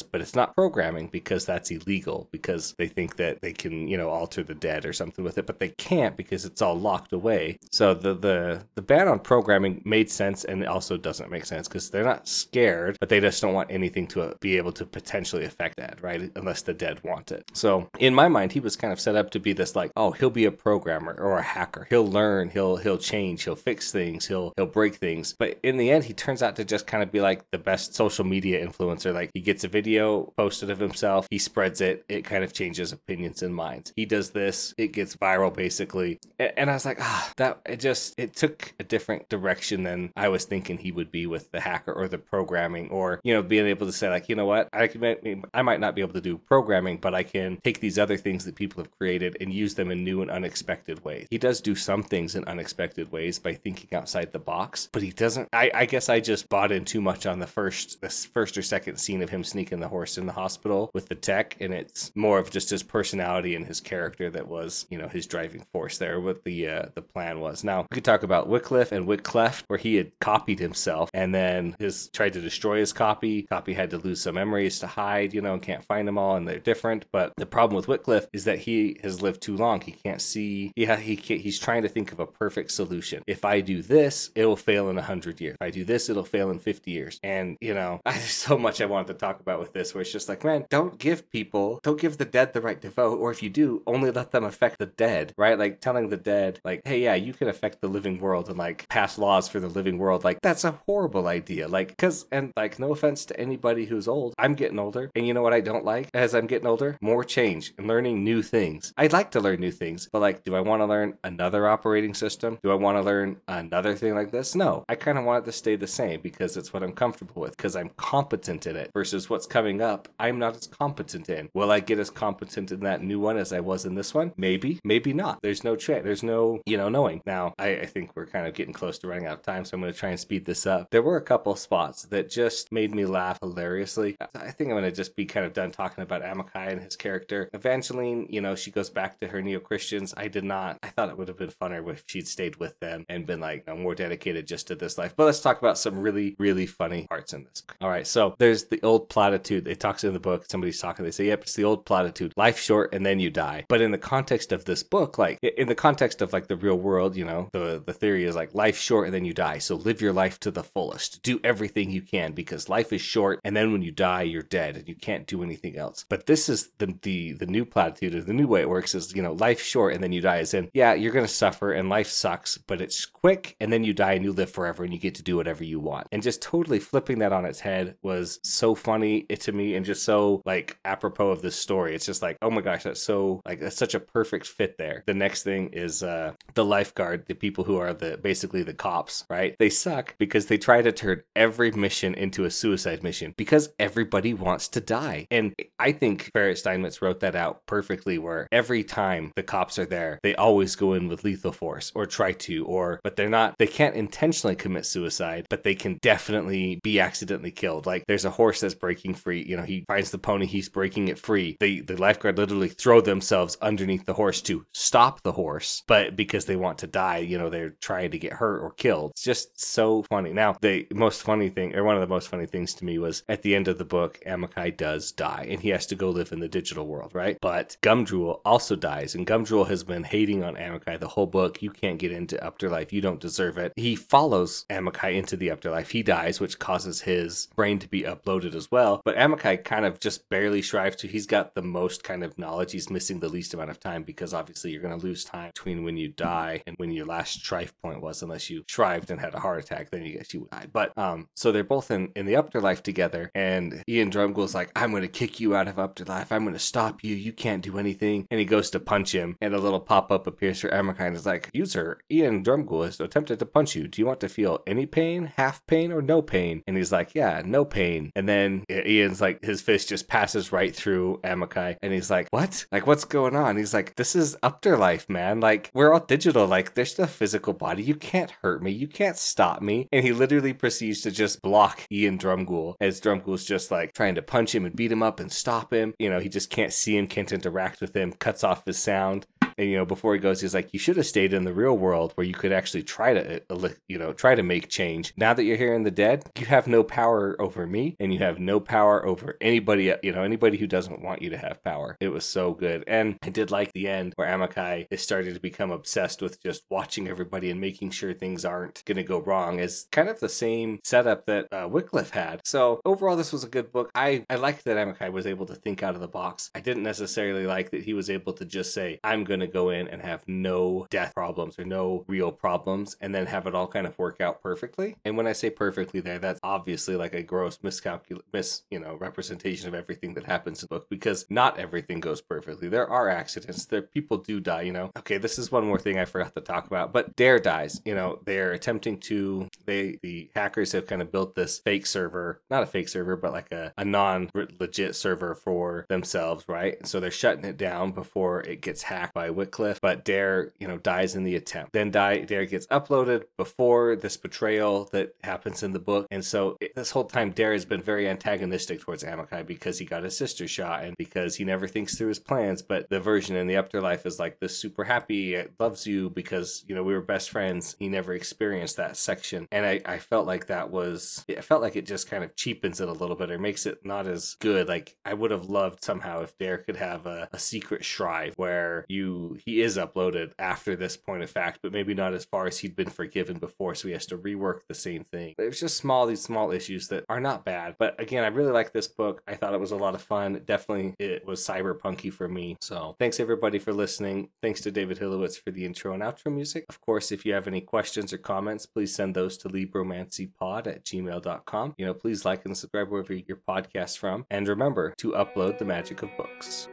but 0.02 0.20
it's 0.20 0.34
not 0.34 0.54
programming 0.54 1.08
because 1.08 1.44
that's 1.44 1.70
illegal 1.70 2.28
because 2.30 2.48
because 2.48 2.74
they 2.78 2.88
think 2.88 3.16
that 3.16 3.40
they 3.40 3.52
can, 3.52 3.88
you 3.88 3.96
know, 3.96 4.08
alter 4.08 4.42
the 4.42 4.54
dead 4.54 4.84
or 4.84 4.92
something 4.92 5.24
with 5.24 5.38
it, 5.38 5.46
but 5.46 5.58
they 5.58 5.68
can't 5.70 6.16
because 6.16 6.44
it's 6.44 6.62
all 6.62 6.78
locked 6.78 7.12
away. 7.12 7.58
So 7.70 7.94
the 7.94 8.14
the 8.14 8.64
the 8.74 8.82
ban 8.82 9.08
on 9.08 9.20
programming 9.20 9.82
made 9.84 10.10
sense 10.10 10.44
and 10.44 10.62
it 10.62 10.68
also 10.68 10.96
doesn't 10.96 11.30
make 11.30 11.44
sense 11.44 11.68
because 11.68 11.90
they're 11.90 12.04
not 12.04 12.26
scared, 12.28 12.96
but 13.00 13.08
they 13.08 13.20
just 13.20 13.42
don't 13.42 13.54
want 13.54 13.70
anything 13.70 14.06
to 14.08 14.22
uh, 14.22 14.34
be 14.40 14.56
able 14.56 14.72
to 14.72 14.86
potentially 14.86 15.44
affect 15.44 15.76
that, 15.76 16.02
right? 16.02 16.30
Unless 16.36 16.62
the 16.62 16.74
dead 16.74 17.02
want 17.04 17.32
it. 17.32 17.44
So 17.52 17.88
in 17.98 18.14
my 18.14 18.28
mind, 18.28 18.52
he 18.52 18.60
was 18.60 18.76
kind 18.76 18.92
of 18.92 19.00
set 19.00 19.16
up 19.16 19.30
to 19.30 19.40
be 19.40 19.52
this 19.52 19.76
like, 19.76 19.90
oh, 19.96 20.12
he'll 20.12 20.30
be 20.30 20.46
a 20.46 20.52
programmer 20.52 21.14
or 21.18 21.38
a 21.38 21.42
hacker. 21.42 21.86
He'll 21.90 22.08
learn. 22.08 22.50
He'll 22.50 22.76
he'll 22.76 22.98
change. 22.98 23.44
He'll 23.44 23.56
fix 23.56 23.92
things. 23.92 24.26
He'll 24.26 24.52
he'll 24.56 24.66
break 24.66 24.94
things. 24.94 25.34
But 25.38 25.58
in 25.62 25.76
the 25.76 25.90
end, 25.90 26.04
he 26.04 26.14
turns 26.14 26.42
out 26.42 26.56
to 26.56 26.64
just 26.64 26.86
kind 26.86 27.02
of 27.02 27.12
be 27.12 27.20
like 27.20 27.42
the 27.50 27.58
best 27.58 27.94
social 27.94 28.24
media 28.24 28.66
influencer. 28.66 29.12
Like 29.12 29.30
he 29.34 29.40
gets 29.40 29.64
a 29.64 29.68
video 29.68 29.87
posted 29.96 30.70
of 30.70 30.78
himself, 30.78 31.26
he 31.30 31.38
spreads 31.38 31.80
it. 31.80 32.04
It 32.08 32.24
kind 32.24 32.44
of 32.44 32.52
changes 32.52 32.92
opinions 32.92 33.42
and 33.42 33.54
minds. 33.54 33.92
He 33.96 34.04
does 34.04 34.30
this. 34.30 34.74
It 34.76 34.92
gets 34.92 35.16
viral 35.16 35.54
basically. 35.54 36.18
And 36.38 36.70
I 36.70 36.74
was 36.74 36.84
like, 36.84 36.98
ah, 37.00 37.32
that 37.36 37.60
it 37.66 37.80
just 37.80 38.14
it 38.18 38.34
took 38.34 38.72
a 38.78 38.84
different 38.84 39.28
direction 39.28 39.82
than 39.82 40.12
I 40.16 40.28
was 40.28 40.44
thinking 40.44 40.78
he 40.78 40.92
would 40.92 41.10
be 41.10 41.26
with 41.26 41.50
the 41.50 41.60
hacker 41.60 41.92
or 41.92 42.08
the 42.08 42.18
programming 42.18 42.90
or 42.90 43.20
you 43.24 43.34
know 43.34 43.42
being 43.42 43.66
able 43.66 43.86
to 43.86 43.92
say 43.92 44.08
like, 44.08 44.28
you 44.28 44.36
know 44.36 44.46
what, 44.46 44.68
I 44.72 44.86
can 44.86 45.44
I 45.54 45.62
might 45.62 45.80
not 45.80 45.94
be 45.94 46.02
able 46.02 46.14
to 46.14 46.20
do 46.20 46.38
programming, 46.38 46.98
but 46.98 47.14
I 47.14 47.22
can 47.22 47.58
take 47.62 47.80
these 47.80 47.98
other 47.98 48.16
things 48.16 48.44
that 48.44 48.54
people 48.54 48.82
have 48.82 48.90
created 48.98 49.36
and 49.40 49.52
use 49.52 49.74
them 49.74 49.90
in 49.90 50.04
new 50.04 50.22
and 50.22 50.30
unexpected 50.30 51.04
ways. 51.04 51.26
He 51.30 51.38
does 51.38 51.60
do 51.60 51.74
some 51.74 52.02
things 52.02 52.34
in 52.34 52.44
unexpected 52.44 53.10
ways 53.12 53.38
by 53.38 53.54
thinking 53.54 53.96
outside 53.96 54.32
the 54.32 54.38
box, 54.38 54.88
but 54.92 55.02
he 55.02 55.10
doesn't. 55.10 55.48
I, 55.52 55.70
I 55.74 55.86
guess 55.86 56.08
I 56.08 56.20
just 56.20 56.48
bought 56.48 56.72
in 56.72 56.84
too 56.84 57.00
much 57.00 57.26
on 57.26 57.38
the 57.38 57.46
first, 57.46 58.00
the 58.00 58.08
first 58.08 58.56
or 58.56 58.62
second 58.62 58.96
scene 58.96 59.22
of 59.22 59.30
him 59.30 59.44
sneaking 59.44 59.77
the 59.80 59.88
horse 59.88 60.18
in 60.18 60.26
the 60.26 60.32
hospital 60.32 60.90
with 60.94 61.08
the 61.08 61.14
tech, 61.14 61.56
and 61.60 61.72
it's 61.72 62.12
more 62.14 62.38
of 62.38 62.50
just 62.50 62.70
his 62.70 62.82
personality 62.82 63.54
and 63.54 63.66
his 63.66 63.80
character 63.80 64.30
that 64.30 64.48
was, 64.48 64.86
you 64.90 64.98
know, 64.98 65.08
his 65.08 65.26
driving 65.26 65.64
force 65.72 65.98
there. 65.98 66.20
What 66.20 66.44
the 66.44 66.68
uh, 66.68 66.86
the 66.94 67.02
plan 67.02 67.40
was. 67.40 67.64
Now 67.64 67.82
we 67.82 67.94
could 67.94 68.04
talk 68.04 68.22
about 68.22 68.48
Wycliffe 68.48 68.92
and 68.92 69.06
Wyclef, 69.06 69.62
where 69.68 69.78
he 69.78 69.96
had 69.96 70.12
copied 70.20 70.58
himself 70.58 71.10
and 71.14 71.34
then 71.34 71.76
his 71.78 72.08
tried 72.08 72.32
to 72.34 72.40
destroy 72.40 72.78
his 72.78 72.92
copy. 72.92 73.42
Copy 73.42 73.74
had 73.74 73.90
to 73.90 73.98
lose 73.98 74.22
some 74.22 74.34
memories 74.34 74.78
to 74.80 74.86
hide, 74.86 75.34
you 75.34 75.40
know, 75.40 75.54
and 75.54 75.62
can't 75.62 75.84
find 75.84 76.06
them 76.06 76.18
all, 76.18 76.36
and 76.36 76.46
they're 76.46 76.58
different. 76.58 77.06
But 77.12 77.32
the 77.36 77.46
problem 77.46 77.76
with 77.76 77.88
Wycliffe 77.88 78.28
is 78.32 78.44
that 78.44 78.58
he 78.58 78.98
has 79.02 79.22
lived 79.22 79.42
too 79.42 79.56
long. 79.56 79.80
He 79.80 79.92
can't 79.92 80.20
see. 80.20 80.72
Yeah, 80.76 80.96
he, 80.96 81.14
he 81.16 81.38
he's 81.38 81.58
trying 81.58 81.82
to 81.82 81.88
think 81.88 82.12
of 82.12 82.20
a 82.20 82.26
perfect 82.26 82.70
solution. 82.72 83.22
If 83.26 83.44
I 83.44 83.60
do 83.60 83.82
this, 83.82 84.30
it 84.34 84.44
will 84.44 84.56
fail 84.56 84.88
in 84.90 84.96
hundred 84.96 85.40
years. 85.40 85.56
If 85.60 85.66
I 85.66 85.70
do 85.70 85.84
this, 85.84 86.08
it'll 86.08 86.24
fail 86.24 86.50
in 86.50 86.58
fifty 86.58 86.90
years. 86.90 87.18
And 87.22 87.56
you 87.60 87.74
know, 87.74 88.00
I, 88.06 88.12
there's 88.12 88.32
so 88.32 88.58
much 88.58 88.80
I 88.80 88.86
wanted 88.86 89.08
to 89.08 89.14
talk 89.14 89.40
about 89.40 89.60
with 89.60 89.67
this, 89.72 89.94
where 89.94 90.02
it's 90.02 90.12
just 90.12 90.28
like, 90.28 90.44
man, 90.44 90.66
don't 90.70 90.98
give 90.98 91.30
people, 91.30 91.80
don't 91.82 92.00
give 92.00 92.18
the 92.18 92.24
dead 92.24 92.52
the 92.52 92.60
right 92.60 92.80
to 92.82 92.90
vote, 92.90 93.18
or 93.18 93.30
if 93.30 93.42
you 93.42 93.50
do, 93.50 93.82
only 93.86 94.10
let 94.10 94.30
them 94.30 94.44
affect 94.44 94.78
the 94.78 94.86
dead, 94.86 95.32
right? 95.36 95.58
Like 95.58 95.80
telling 95.80 96.08
the 96.08 96.16
dead, 96.16 96.60
like, 96.64 96.82
hey, 96.84 97.00
yeah, 97.02 97.14
you 97.14 97.32
can 97.32 97.48
affect 97.48 97.80
the 97.80 97.88
living 97.88 98.18
world 98.18 98.48
and 98.48 98.58
like 98.58 98.88
pass 98.88 99.18
laws 99.18 99.48
for 99.48 99.60
the 99.60 99.68
living 99.68 99.98
world. 99.98 100.24
Like 100.24 100.40
that's 100.42 100.64
a 100.64 100.78
horrible 100.86 101.28
idea. 101.28 101.68
Like, 101.68 101.96
cause 101.96 102.26
and 102.32 102.52
like, 102.56 102.78
no 102.78 102.92
offense 102.92 103.24
to 103.26 103.40
anybody 103.40 103.84
who's 103.84 104.08
old, 104.08 104.34
I'm 104.38 104.54
getting 104.54 104.78
older, 104.78 105.10
and 105.14 105.26
you 105.26 105.34
know 105.34 105.42
what 105.42 105.54
I 105.54 105.60
don't 105.60 105.84
like 105.84 106.10
as 106.14 106.34
I'm 106.34 106.46
getting 106.46 106.66
older? 106.66 106.96
More 107.00 107.24
change 107.24 107.72
and 107.78 107.86
learning 107.86 108.24
new 108.24 108.42
things. 108.42 108.92
I'd 108.96 109.12
like 109.12 109.30
to 109.32 109.40
learn 109.40 109.60
new 109.60 109.72
things, 109.72 110.08
but 110.12 110.20
like, 110.20 110.44
do 110.44 110.54
I 110.54 110.60
want 110.60 110.80
to 110.80 110.86
learn 110.86 111.18
another 111.24 111.68
operating 111.68 112.14
system? 112.14 112.58
Do 112.62 112.70
I 112.70 112.74
want 112.74 112.96
to 112.96 113.02
learn 113.02 113.40
another 113.48 113.94
thing 113.94 114.14
like 114.14 114.30
this? 114.30 114.54
No, 114.54 114.84
I 114.88 114.94
kind 114.94 115.18
of 115.18 115.24
want 115.24 115.44
it 115.44 115.46
to 115.46 115.52
stay 115.52 115.76
the 115.76 115.86
same 115.86 116.20
because 116.20 116.56
it's 116.56 116.72
what 116.72 116.82
I'm 116.82 116.92
comfortable 116.92 117.42
with, 117.42 117.56
because 117.56 117.76
I'm 117.76 117.90
competent 117.96 118.66
in 118.66 118.76
it 118.76 118.90
versus 118.92 119.28
what's 119.28 119.46
coming 119.46 119.57
up, 119.58 120.08
I'm 120.18 120.38
not 120.38 120.56
as 120.56 120.66
competent 120.66 121.28
in. 121.28 121.48
Will 121.52 121.70
I 121.70 121.80
get 121.80 121.98
as 121.98 122.10
competent 122.10 122.70
in 122.72 122.80
that 122.80 123.02
new 123.02 123.18
one 123.18 123.36
as 123.36 123.52
I 123.52 123.60
was 123.60 123.84
in 123.84 123.94
this 123.94 124.14
one? 124.14 124.32
Maybe, 124.36 124.78
maybe 124.84 125.12
not. 125.12 125.40
There's 125.42 125.64
no 125.64 125.74
check. 125.76 126.04
There's 126.04 126.22
no, 126.22 126.60
you 126.64 126.76
know, 126.76 126.88
knowing. 126.88 127.20
Now, 127.26 127.54
I, 127.58 127.68
I 127.80 127.86
think 127.86 128.12
we're 128.14 128.26
kind 128.26 128.46
of 128.46 128.54
getting 128.54 128.72
close 128.72 128.98
to 128.98 129.08
running 129.08 129.26
out 129.26 129.38
of 129.38 129.42
time, 129.42 129.64
so 129.64 129.74
I'm 129.74 129.80
going 129.80 129.92
to 129.92 129.98
try 129.98 130.10
and 130.10 130.20
speed 130.20 130.44
this 130.44 130.66
up. 130.66 130.88
There 130.90 131.02
were 131.02 131.16
a 131.16 131.22
couple 131.22 131.56
spots 131.56 132.04
that 132.04 132.30
just 132.30 132.70
made 132.72 132.94
me 132.94 133.04
laugh 133.04 133.38
hilariously. 133.40 134.16
I 134.20 134.50
think 134.50 134.70
I'm 134.70 134.76
going 134.76 134.84
to 134.84 134.92
just 134.92 135.16
be 135.16 135.26
kind 135.26 135.44
of 135.44 135.52
done 135.52 135.72
talking 135.72 136.02
about 136.02 136.22
Amakai 136.22 136.72
and 136.72 136.80
his 136.80 136.96
character. 136.96 137.50
Evangeline, 137.52 138.26
you 138.30 138.40
know, 138.40 138.54
she 138.54 138.70
goes 138.70 138.90
back 138.90 139.18
to 139.20 139.28
her 139.28 139.42
neo 139.42 139.60
Christians. 139.60 140.14
I 140.16 140.28
did 140.28 140.44
not, 140.44 140.78
I 140.82 140.88
thought 140.88 141.08
it 141.08 141.18
would 141.18 141.28
have 141.28 141.38
been 141.38 141.50
funner 141.50 141.86
if 141.90 142.04
she'd 142.06 142.28
stayed 142.28 142.56
with 142.56 142.78
them 142.80 143.04
and 143.08 143.26
been 143.26 143.40
like 143.40 143.64
you 143.66 143.74
know, 143.74 143.80
more 143.80 143.94
dedicated 143.94 144.46
just 144.46 144.68
to 144.68 144.74
this 144.74 144.98
life. 144.98 145.14
But 145.16 145.24
let's 145.24 145.40
talk 145.40 145.58
about 145.58 145.78
some 145.78 145.98
really, 145.98 146.36
really 146.38 146.66
funny 146.66 147.06
parts 147.08 147.32
in 147.32 147.44
this. 147.44 147.62
All 147.80 147.88
right, 147.88 148.06
so 148.06 148.34
there's 148.38 148.64
the 148.64 148.80
old 148.82 149.08
platitude. 149.08 149.47
It 149.50 149.80
talks 149.80 150.04
in 150.04 150.12
the 150.12 150.20
book. 150.20 150.44
Somebody's 150.48 150.80
talking. 150.80 151.04
They 151.04 151.10
say, 151.10 151.26
"Yep, 151.26 151.42
it's 151.42 151.54
the 151.54 151.64
old 151.64 151.84
platitude: 151.84 152.32
life 152.36 152.58
short 152.58 152.94
and 152.94 153.04
then 153.04 153.20
you 153.20 153.30
die." 153.30 153.64
But 153.68 153.80
in 153.80 153.90
the 153.90 153.98
context 153.98 154.52
of 154.52 154.64
this 154.64 154.82
book, 154.82 155.18
like 155.18 155.38
in 155.42 155.68
the 155.68 155.74
context 155.74 156.22
of 156.22 156.32
like 156.32 156.48
the 156.48 156.56
real 156.56 156.76
world, 156.76 157.16
you 157.16 157.24
know, 157.24 157.48
the 157.52 157.82
the 157.84 157.92
theory 157.92 158.24
is 158.24 158.36
like 158.36 158.54
life 158.54 158.78
short 158.78 159.06
and 159.06 159.14
then 159.14 159.24
you 159.24 159.32
die. 159.32 159.58
So 159.58 159.74
live 159.76 160.00
your 160.00 160.12
life 160.12 160.38
to 160.40 160.50
the 160.50 160.62
fullest. 160.62 161.22
Do 161.22 161.40
everything 161.44 161.90
you 161.90 162.02
can 162.02 162.32
because 162.32 162.68
life 162.68 162.92
is 162.92 163.00
short, 163.00 163.40
and 163.44 163.56
then 163.56 163.72
when 163.72 163.82
you 163.82 163.90
die, 163.90 164.22
you're 164.22 164.42
dead 164.42 164.76
and 164.76 164.88
you 164.88 164.94
can't 164.94 165.26
do 165.26 165.42
anything 165.42 165.76
else. 165.76 166.04
But 166.08 166.26
this 166.26 166.48
is 166.48 166.70
the 166.78 166.94
the 167.02 167.32
the 167.32 167.46
new 167.46 167.64
platitude 167.64 168.14
or 168.14 168.22
the 168.22 168.32
new 168.32 168.46
way 168.46 168.60
it 168.60 168.68
works 168.68 168.94
is 168.94 169.14
you 169.14 169.22
know 169.22 169.32
life 169.32 169.62
short 169.62 169.94
and 169.94 170.02
then 170.02 170.12
you 170.12 170.20
die. 170.20 170.38
Is 170.38 170.54
in 170.54 170.70
yeah, 170.74 170.94
you're 170.94 171.12
gonna 171.12 171.28
suffer 171.28 171.72
and 171.72 171.88
life 171.88 172.08
sucks, 172.08 172.58
but 172.58 172.80
it's 172.80 173.06
quick 173.06 173.56
and 173.60 173.72
then 173.72 173.84
you 173.84 173.92
die 173.92 174.12
and 174.12 174.24
you 174.24 174.32
live 174.32 174.50
forever 174.50 174.84
and 174.84 174.92
you 174.92 174.98
get 174.98 175.14
to 175.16 175.22
do 175.22 175.36
whatever 175.36 175.64
you 175.64 175.80
want. 175.80 176.06
And 176.12 176.22
just 176.22 176.42
totally 176.42 176.78
flipping 176.78 177.18
that 177.18 177.32
on 177.32 177.44
its 177.44 177.60
head 177.60 177.96
was 178.02 178.40
so 178.42 178.74
funny 178.74 179.26
to 179.42 179.52
me 179.52 179.74
and 179.74 179.84
just 179.84 180.04
so 180.04 180.42
like 180.44 180.78
apropos 180.84 181.30
of 181.30 181.42
this 181.42 181.56
story. 181.56 181.94
It's 181.94 182.06
just 182.06 182.22
like, 182.22 182.38
oh 182.42 182.50
my 182.50 182.60
gosh, 182.60 182.84
that's 182.84 183.02
so 183.02 183.40
like 183.46 183.60
that's 183.60 183.76
such 183.76 183.94
a 183.94 184.00
perfect 184.00 184.46
fit 184.46 184.78
there. 184.78 185.02
The 185.06 185.14
next 185.14 185.42
thing 185.42 185.70
is 185.72 186.02
uh 186.02 186.32
the 186.54 186.64
lifeguard, 186.64 187.26
the 187.26 187.34
people 187.34 187.64
who 187.64 187.76
are 187.76 187.92
the 187.92 188.18
basically 188.18 188.62
the 188.62 188.74
cops, 188.74 189.24
right? 189.30 189.56
They 189.58 189.70
suck 189.70 190.14
because 190.18 190.46
they 190.46 190.58
try 190.58 190.82
to 190.82 190.92
turn 190.92 191.22
every 191.36 191.70
mission 191.72 192.14
into 192.14 192.44
a 192.44 192.50
suicide 192.50 193.02
mission 193.02 193.34
because 193.36 193.70
everybody 193.78 194.34
wants 194.34 194.68
to 194.68 194.80
die. 194.80 195.26
And 195.30 195.54
I 195.78 195.92
think 195.92 196.30
Ferrett 196.34 196.58
Steinmetz 196.58 197.02
wrote 197.02 197.20
that 197.20 197.36
out 197.36 197.66
perfectly 197.66 198.18
where 198.18 198.48
every 198.52 198.84
time 198.84 199.32
the 199.36 199.42
cops 199.42 199.78
are 199.78 199.86
there, 199.86 200.18
they 200.22 200.34
always 200.34 200.76
go 200.76 200.94
in 200.94 201.08
with 201.08 201.24
lethal 201.24 201.52
force 201.52 201.92
or 201.94 202.06
try 202.06 202.32
to, 202.32 202.64
or 202.66 203.00
but 203.02 203.16
they're 203.16 203.28
not 203.28 203.56
they 203.58 203.66
can't 203.66 203.94
intentionally 203.94 204.56
commit 204.56 204.86
suicide, 204.86 205.46
but 205.50 205.62
they 205.62 205.74
can 205.74 205.98
definitely 206.02 206.80
be 206.82 207.00
accidentally 207.00 207.50
killed. 207.50 207.86
Like 207.86 208.04
there's 208.06 208.24
a 208.24 208.30
horse 208.30 208.60
that's 208.60 208.74
breaking 208.74 209.14
free, 209.18 209.44
you 209.46 209.56
know, 209.56 209.62
he 209.62 209.84
finds 209.88 210.10
the 210.10 210.18
pony, 210.18 210.46
he's 210.46 210.68
breaking 210.68 211.08
it 211.08 211.18
free. 211.18 211.56
They 211.60 211.80
the 211.80 211.96
lifeguard 211.96 212.38
literally 212.38 212.68
throw 212.68 213.00
themselves 213.00 213.56
underneath 213.60 214.04
the 214.06 214.14
horse 214.14 214.40
to 214.42 214.64
stop 214.72 215.22
the 215.22 215.32
horse, 215.32 215.82
but 215.86 216.16
because 216.16 216.46
they 216.46 216.56
want 216.56 216.78
to 216.78 216.86
die, 216.86 217.18
you 217.18 217.38
know, 217.38 217.48
they're 217.48 217.76
trying 217.80 218.10
to 218.12 218.18
get 218.18 218.34
hurt 218.34 218.60
or 218.60 218.72
killed. 218.72 219.12
It's 219.12 219.22
just 219.22 219.60
so 219.60 220.02
funny. 220.04 220.32
Now, 220.32 220.56
the 220.60 220.86
most 220.92 221.22
funny 221.22 221.48
thing, 221.48 221.74
or 221.74 221.84
one 221.84 221.94
of 221.94 222.00
the 222.00 222.06
most 222.06 222.28
funny 222.28 222.46
things 222.46 222.74
to 222.74 222.84
me 222.84 222.98
was 222.98 223.22
at 223.28 223.42
the 223.42 223.54
end 223.54 223.68
of 223.68 223.78
the 223.78 223.84
book, 223.84 224.20
Amakai 224.26 224.76
does 224.76 225.12
die 225.12 225.46
and 225.48 225.60
he 225.60 225.70
has 225.70 225.86
to 225.86 225.94
go 225.94 226.10
live 226.10 226.32
in 226.32 226.40
the 226.40 226.48
digital 226.48 226.86
world, 226.86 227.14
right? 227.14 227.38
But 227.40 227.76
Gumdrool 227.82 228.40
also 228.44 228.76
dies, 228.76 229.14
and 229.14 229.26
Gumdrool 229.26 229.68
has 229.68 229.84
been 229.84 230.04
hating 230.04 230.44
on 230.44 230.56
Amakai 230.56 230.98
the 231.00 231.08
whole 231.08 231.26
book. 231.26 231.62
You 231.62 231.70
can't 231.70 231.98
get 231.98 232.12
into 232.12 232.42
Afterlife, 232.42 232.92
you 232.92 233.00
don't 233.00 233.20
deserve 233.20 233.58
it. 233.58 233.72
He 233.76 233.96
follows 233.96 234.64
Amakai 234.70 235.14
into 235.16 235.36
the 235.36 235.50
Afterlife. 235.50 235.90
He 235.90 236.02
dies, 236.02 236.40
which 236.40 236.58
causes 236.58 237.02
his 237.02 237.48
brain 237.56 237.78
to 237.78 237.88
be 237.88 238.02
uploaded 238.02 238.54
as 238.54 238.70
well. 238.70 239.02
But 239.08 239.16
Amakai 239.16 239.64
kind 239.64 239.86
of 239.86 240.00
just 240.00 240.28
barely 240.28 240.60
strives 240.60 240.96
to. 240.96 241.08
He's 241.08 241.26
got 241.26 241.54
the 241.54 241.62
most 241.62 242.04
kind 242.04 242.22
of 242.22 242.38
knowledge. 242.38 242.72
He's 242.72 242.90
missing 242.90 243.20
the 243.20 243.30
least 243.30 243.54
amount 243.54 243.70
of 243.70 243.80
time 243.80 244.02
because 244.02 244.34
obviously 244.34 244.70
you're 244.70 244.82
going 244.82 245.00
to 245.00 245.06
lose 245.06 245.24
time 245.24 245.50
between 245.54 245.82
when 245.82 245.96
you 245.96 246.08
die 246.08 246.62
and 246.66 246.76
when 246.76 246.90
your 246.90 247.06
last 247.06 247.40
shrive 247.42 247.72
point 247.80 248.02
was, 248.02 248.20
unless 248.20 248.50
you 248.50 248.64
shrived 248.68 249.10
and 249.10 249.18
had 249.18 249.34
a 249.34 249.40
heart 249.40 249.64
attack. 249.64 249.90
Then 249.90 250.02
you 250.02 250.18
guess 250.18 250.34
you 250.34 250.40
would 250.40 250.50
die. 250.50 250.66
But 250.70 250.92
um, 250.98 251.26
so 251.34 251.50
they're 251.50 251.64
both 251.64 251.90
in 251.90 252.12
in 252.16 252.26
the 252.26 252.36
afterlife 252.36 252.82
together, 252.82 253.30
and 253.34 253.82
Ian 253.88 254.10
Drumgool's 254.10 254.54
like, 254.54 254.70
"I'm 254.76 254.90
going 254.90 255.00
to 255.00 255.08
kick 255.08 255.40
you 255.40 255.56
out 255.56 255.68
of 255.68 255.78
afterlife. 255.78 256.30
I'm 256.30 256.42
going 256.42 256.52
to 256.52 256.58
stop 256.58 257.02
you. 257.02 257.14
You 257.14 257.32
can't 257.32 257.62
do 257.62 257.78
anything." 257.78 258.26
And 258.30 258.38
he 258.38 258.44
goes 258.44 258.68
to 258.72 258.78
punch 258.78 259.12
him, 259.12 259.38
and 259.40 259.54
a 259.54 259.58
little 259.58 259.80
pop 259.80 260.12
up 260.12 260.26
appears 260.26 260.60
for 260.60 260.68
Amakai 260.68 261.06
and 261.06 261.16
is 261.16 261.24
like, 261.24 261.48
"User 261.54 261.98
Ian 262.10 262.44
Drumgool 262.44 262.84
has 262.84 263.00
attempted 263.00 263.38
to 263.38 263.46
punch 263.46 263.74
you. 263.74 263.88
Do 263.88 264.02
you 264.02 264.06
want 264.06 264.20
to 264.20 264.28
feel 264.28 264.62
any 264.66 264.84
pain, 264.84 265.32
half 265.38 265.66
pain, 265.66 265.92
or 265.92 266.02
no 266.02 266.20
pain?" 266.20 266.62
And 266.66 266.76
he's 266.76 266.92
like, 266.92 267.14
"Yeah, 267.14 267.40
no 267.42 267.64
pain." 267.64 268.12
And 268.14 268.28
then 268.28 268.64
Ian's 268.98 269.20
like, 269.20 269.42
his 269.42 269.60
fist 269.60 269.88
just 269.88 270.08
passes 270.08 270.52
right 270.52 270.74
through 270.74 271.20
Amakai, 271.24 271.76
and 271.82 271.92
he's 271.92 272.10
like, 272.10 272.28
"What? 272.30 272.66
Like, 272.72 272.86
what's 272.86 273.04
going 273.04 273.36
on?" 273.36 273.56
He's 273.56 273.74
like, 273.74 273.96
"This 273.96 274.14
is 274.14 274.36
afterlife, 274.42 275.08
man. 275.08 275.40
Like, 275.40 275.70
we're 275.74 275.92
all 275.92 276.00
digital. 276.00 276.46
Like, 276.46 276.74
there's 276.74 276.98
no 276.98 277.06
physical 277.06 277.52
body. 277.52 277.82
You 277.82 277.94
can't 277.94 278.32
hurt 278.42 278.62
me. 278.62 278.70
You 278.70 278.88
can't 278.88 279.16
stop 279.16 279.62
me." 279.62 279.88
And 279.92 280.04
he 280.04 280.12
literally 280.12 280.52
proceeds 280.52 281.00
to 281.02 281.10
just 281.10 281.42
block 281.42 281.82
Ian 281.90 282.18
Drumgool 282.18 282.74
as 282.80 283.00
Drumgool's 283.00 283.44
just 283.44 283.70
like 283.70 283.92
trying 283.92 284.14
to 284.14 284.22
punch 284.22 284.54
him 284.54 284.64
and 284.64 284.76
beat 284.76 284.92
him 284.92 285.02
up 285.02 285.20
and 285.20 285.30
stop 285.32 285.72
him. 285.72 285.94
You 285.98 286.10
know, 286.10 286.20
he 286.20 286.28
just 286.28 286.50
can't 286.50 286.72
see 286.72 286.96
him, 286.96 287.06
can't 287.06 287.32
interact 287.32 287.80
with 287.80 287.94
him, 287.96 288.12
cuts 288.12 288.44
off 288.44 288.64
his 288.66 288.78
sound 288.78 289.08
And, 289.08 289.26
you 289.58 289.76
know, 289.76 289.84
before 289.84 290.14
he 290.14 290.20
goes, 290.20 290.40
he's 290.40 290.54
like, 290.54 290.72
you 290.72 290.78
should 290.78 290.96
have 290.96 291.06
stayed 291.06 291.32
in 291.32 291.44
the 291.44 291.52
real 291.52 291.76
world 291.76 292.12
where 292.14 292.26
you 292.26 292.34
could 292.34 292.52
actually 292.52 292.82
try 292.82 293.14
to, 293.14 293.42
uh, 293.50 293.68
you 293.88 293.98
know, 293.98 294.12
try 294.12 294.34
to 294.34 294.42
make 294.42 294.68
change. 294.68 295.12
Now 295.16 295.34
that 295.34 295.44
you're 295.44 295.56
here 295.56 295.74
in 295.74 295.82
the 295.82 295.90
dead, 295.90 296.24
you 296.38 296.46
have 296.46 296.66
no 296.66 296.82
power 296.82 297.40
over 297.40 297.66
me 297.66 297.96
and 297.98 298.12
you 298.12 298.20
have 298.20 298.38
no 298.38 298.60
power 298.60 299.04
over 299.04 299.36
anybody, 299.40 299.92
you 300.02 300.12
know, 300.12 300.22
anybody 300.22 300.58
who 300.58 300.66
doesn't 300.66 301.02
want 301.02 301.22
you 301.22 301.30
to 301.30 301.38
have 301.38 301.62
power. 301.64 301.96
It 302.00 302.08
was 302.08 302.24
so 302.24 302.52
good. 302.52 302.84
And 302.86 303.18
I 303.22 303.30
did 303.30 303.50
like 303.50 303.72
the 303.72 303.88
end 303.88 304.12
where 304.16 304.28
Amakai 304.28 304.86
is 304.90 305.02
starting 305.02 305.34
to 305.34 305.40
become 305.40 305.70
obsessed 305.70 306.22
with 306.22 306.42
just 306.42 306.64
watching 306.70 307.08
everybody 307.08 307.50
and 307.50 307.60
making 307.60 307.90
sure 307.90 308.14
things 308.14 308.44
aren't 308.44 308.84
going 308.84 308.96
to 308.96 309.02
go 309.02 309.20
wrong 309.20 309.58
is 309.58 309.86
kind 309.90 310.08
of 310.08 310.20
the 310.20 310.28
same 310.28 310.80
setup 310.84 311.26
that 311.26 311.52
uh, 311.52 311.68
Wycliffe 311.68 312.10
had. 312.10 312.40
So 312.44 312.80
overall, 312.84 313.16
this 313.16 313.32
was 313.32 313.44
a 313.44 313.48
good 313.48 313.72
book. 313.72 313.90
I, 313.94 314.24
I 314.30 314.36
liked 314.36 314.64
that 314.64 314.76
Amakai 314.76 315.10
was 315.12 315.26
able 315.26 315.46
to 315.46 315.54
think 315.54 315.82
out 315.82 315.94
of 315.94 316.00
the 316.00 316.08
box. 316.08 316.50
I 316.54 316.60
didn't 316.60 316.82
necessarily 316.82 317.46
like 317.46 317.70
that 317.70 317.82
he 317.82 317.94
was 317.94 318.10
able 318.10 318.32
to 318.34 318.44
just 318.44 318.72
say, 318.72 319.00
I'm 319.02 319.24
going 319.24 319.40
to 319.40 319.47
go 319.48 319.70
in 319.70 319.88
and 319.88 320.02
have 320.02 320.22
no 320.26 320.86
death 320.90 321.14
problems 321.14 321.58
or 321.58 321.64
no 321.64 322.04
real 322.06 322.32
problems 322.32 322.96
and 323.00 323.14
then 323.14 323.26
have 323.26 323.46
it 323.46 323.54
all 323.54 323.66
kind 323.66 323.86
of 323.86 323.98
work 323.98 324.20
out 324.20 324.42
perfectly. 324.42 324.96
And 325.04 325.16
when 325.16 325.26
I 325.26 325.32
say 325.32 325.50
perfectly 325.50 326.00
there, 326.00 326.18
that's 326.18 326.40
obviously 326.42 326.96
like 326.96 327.14
a 327.14 327.22
gross 327.22 327.58
miscalculation, 327.62 328.24
mis, 328.32 328.62
you 328.70 328.78
know, 328.78 328.94
representation 328.96 329.68
of 329.68 329.74
everything 329.74 330.14
that 330.14 330.24
happens 330.24 330.62
in 330.62 330.68
the 330.68 330.74
book 330.74 330.88
because 330.88 331.26
not 331.30 331.58
everything 331.58 332.00
goes 332.00 332.20
perfectly. 332.20 332.68
There 332.68 332.88
are 332.88 333.08
accidents. 333.08 333.66
There 333.66 333.82
people 333.82 334.18
do 334.18 334.40
die, 334.40 334.62
you 334.62 334.72
know. 334.72 334.90
Okay, 334.98 335.18
this 335.18 335.38
is 335.38 335.52
one 335.52 335.66
more 335.66 335.78
thing 335.78 335.98
I 335.98 336.04
forgot 336.04 336.34
to 336.34 336.40
talk 336.40 336.66
about. 336.66 336.92
But 336.92 337.16
Dare 337.16 337.38
dies. 337.38 337.80
You 337.84 337.94
know, 337.94 338.20
they're 338.24 338.52
attempting 338.52 338.98
to 339.00 339.48
they 339.66 339.98
the 340.02 340.30
hackers 340.34 340.72
have 340.72 340.86
kind 340.86 341.02
of 341.02 341.12
built 341.12 341.34
this 341.34 341.58
fake 341.58 341.86
server, 341.86 342.40
not 342.50 342.62
a 342.62 342.66
fake 342.66 342.88
server, 342.88 343.16
but 343.16 343.32
like 343.32 343.52
a, 343.52 343.72
a 343.76 343.84
non 343.84 344.30
legit 344.58 344.96
server 344.96 345.34
for 345.34 345.86
themselves, 345.88 346.44
right? 346.48 346.86
So 346.86 347.00
they're 347.00 347.10
shutting 347.10 347.44
it 347.44 347.56
down 347.56 347.92
before 347.92 348.40
it 348.40 348.60
gets 348.60 348.82
hacked 348.82 349.14
by 349.14 349.30
Wycliffe. 349.38 349.80
But 349.80 350.04
Dare, 350.04 350.52
you 350.58 350.68
know, 350.68 350.78
dies 350.78 351.14
in 351.14 351.24
the 351.24 351.36
attempt. 351.36 351.72
Then 351.72 351.90
die 351.90 352.20
Dare 352.20 352.46
gets 352.46 352.66
uploaded 352.66 353.24
before 353.36 353.96
this 353.96 354.16
betrayal 354.16 354.88
that 354.92 355.14
happens 355.22 355.62
in 355.62 355.72
the 355.72 355.78
book. 355.78 356.06
And 356.10 356.24
so 356.24 356.56
it, 356.60 356.74
this 356.74 356.90
whole 356.90 357.04
time 357.04 357.30
Dare 357.30 357.52
has 357.52 357.64
been 357.64 357.82
very 357.82 358.08
antagonistic 358.08 358.80
towards 358.80 359.04
Amakai 359.04 359.46
because 359.46 359.78
he 359.78 359.84
got 359.84 360.02
his 360.02 360.16
sister 360.16 360.46
shot 360.46 360.84
and 360.84 360.96
because 360.96 361.36
he 361.36 361.44
never 361.44 361.68
thinks 361.68 361.96
through 361.96 362.08
his 362.08 362.18
plans. 362.18 362.62
But 362.62 362.88
the 362.90 363.00
version 363.00 363.36
in 363.36 363.46
the 363.46 363.56
afterlife 363.56 364.04
is 364.06 364.18
like 364.18 364.40
this 364.40 364.56
super 364.56 364.84
happy, 364.84 365.36
eh, 365.36 365.46
loves 365.58 365.86
you 365.86 366.10
because, 366.10 366.64
you 366.66 366.74
know, 366.74 366.82
we 366.82 366.92
were 366.92 367.00
best 367.00 367.30
friends. 367.30 367.76
He 367.78 367.88
never 367.88 368.14
experienced 368.14 368.76
that 368.76 368.96
section. 368.96 369.46
And 369.52 369.64
I, 369.64 369.80
I 369.84 369.98
felt 369.98 370.26
like 370.26 370.46
that 370.46 370.70
was, 370.70 371.24
it 371.28 371.44
felt 371.44 371.62
like 371.62 371.76
it 371.76 371.86
just 371.86 372.10
kind 372.10 372.24
of 372.24 372.34
cheapens 372.36 372.80
it 372.80 372.88
a 372.88 372.92
little 372.92 373.16
bit 373.16 373.30
or 373.30 373.38
makes 373.38 373.66
it 373.66 373.84
not 373.84 374.06
as 374.06 374.36
good. 374.40 374.68
Like 374.68 374.96
I 375.04 375.14
would 375.14 375.30
have 375.30 375.46
loved 375.48 375.84
somehow 375.84 376.22
if 376.22 376.36
Dare 376.38 376.58
could 376.58 376.76
have 376.76 377.06
a, 377.06 377.28
a 377.32 377.38
secret 377.38 377.84
shrive 377.84 378.34
where 378.36 378.84
you, 378.88 379.27
he 379.34 379.60
is 379.60 379.76
uploaded 379.76 380.32
after 380.38 380.76
this 380.76 380.96
point 380.96 381.22
of 381.22 381.30
fact, 381.30 381.60
but 381.62 381.72
maybe 381.72 381.94
not 381.94 382.14
as 382.14 382.24
far 382.24 382.46
as 382.46 382.58
he'd 382.58 382.76
been 382.76 382.90
forgiven 382.90 383.38
before. 383.38 383.74
So 383.74 383.88
he 383.88 383.94
has 383.94 384.06
to 384.06 384.18
rework 384.18 384.60
the 384.68 384.74
same 384.74 385.04
thing. 385.04 385.34
It 385.38 385.44
was 385.44 385.60
just 385.60 385.76
small, 385.76 386.06
these 386.06 386.22
small 386.22 386.50
issues 386.50 386.88
that 386.88 387.04
are 387.08 387.20
not 387.20 387.44
bad. 387.44 387.76
But 387.78 388.00
again, 388.00 388.24
I 388.24 388.28
really 388.28 388.52
like 388.52 388.72
this 388.72 388.88
book. 388.88 389.22
I 389.26 389.34
thought 389.34 389.54
it 389.54 389.60
was 389.60 389.72
a 389.72 389.76
lot 389.76 389.94
of 389.94 390.02
fun. 390.02 390.42
Definitely 390.44 390.94
it 390.98 391.26
was 391.26 391.46
cyberpunky 391.46 392.12
for 392.12 392.28
me. 392.28 392.56
So 392.60 392.96
thanks 392.98 393.20
everybody 393.20 393.58
for 393.58 393.72
listening. 393.72 394.28
Thanks 394.42 394.60
to 394.62 394.70
David 394.70 394.98
Hilowitz 394.98 395.40
for 395.42 395.50
the 395.50 395.64
intro 395.64 395.92
and 395.92 396.02
outro 396.02 396.32
music. 396.32 396.64
Of 396.68 396.80
course, 396.80 397.12
if 397.12 397.24
you 397.24 397.34
have 397.34 397.46
any 397.46 397.60
questions 397.60 398.12
or 398.12 398.18
comments, 398.18 398.66
please 398.66 398.94
send 398.94 399.14
those 399.14 399.36
to 399.38 399.48
libromancypod 399.48 400.66
at 400.66 400.84
gmail.com. 400.84 401.74
You 401.78 401.86
know, 401.86 401.94
please 401.94 402.24
like 402.24 402.44
and 402.44 402.56
subscribe 402.56 402.88
wherever 402.88 403.14
your 403.14 403.38
podcast 403.48 403.98
from. 403.98 404.26
And 404.30 404.48
remember 404.48 404.94
to 404.98 405.12
upload 405.12 405.58
the 405.58 405.64
magic 405.64 406.02
of 406.02 406.16
books. 406.16 406.68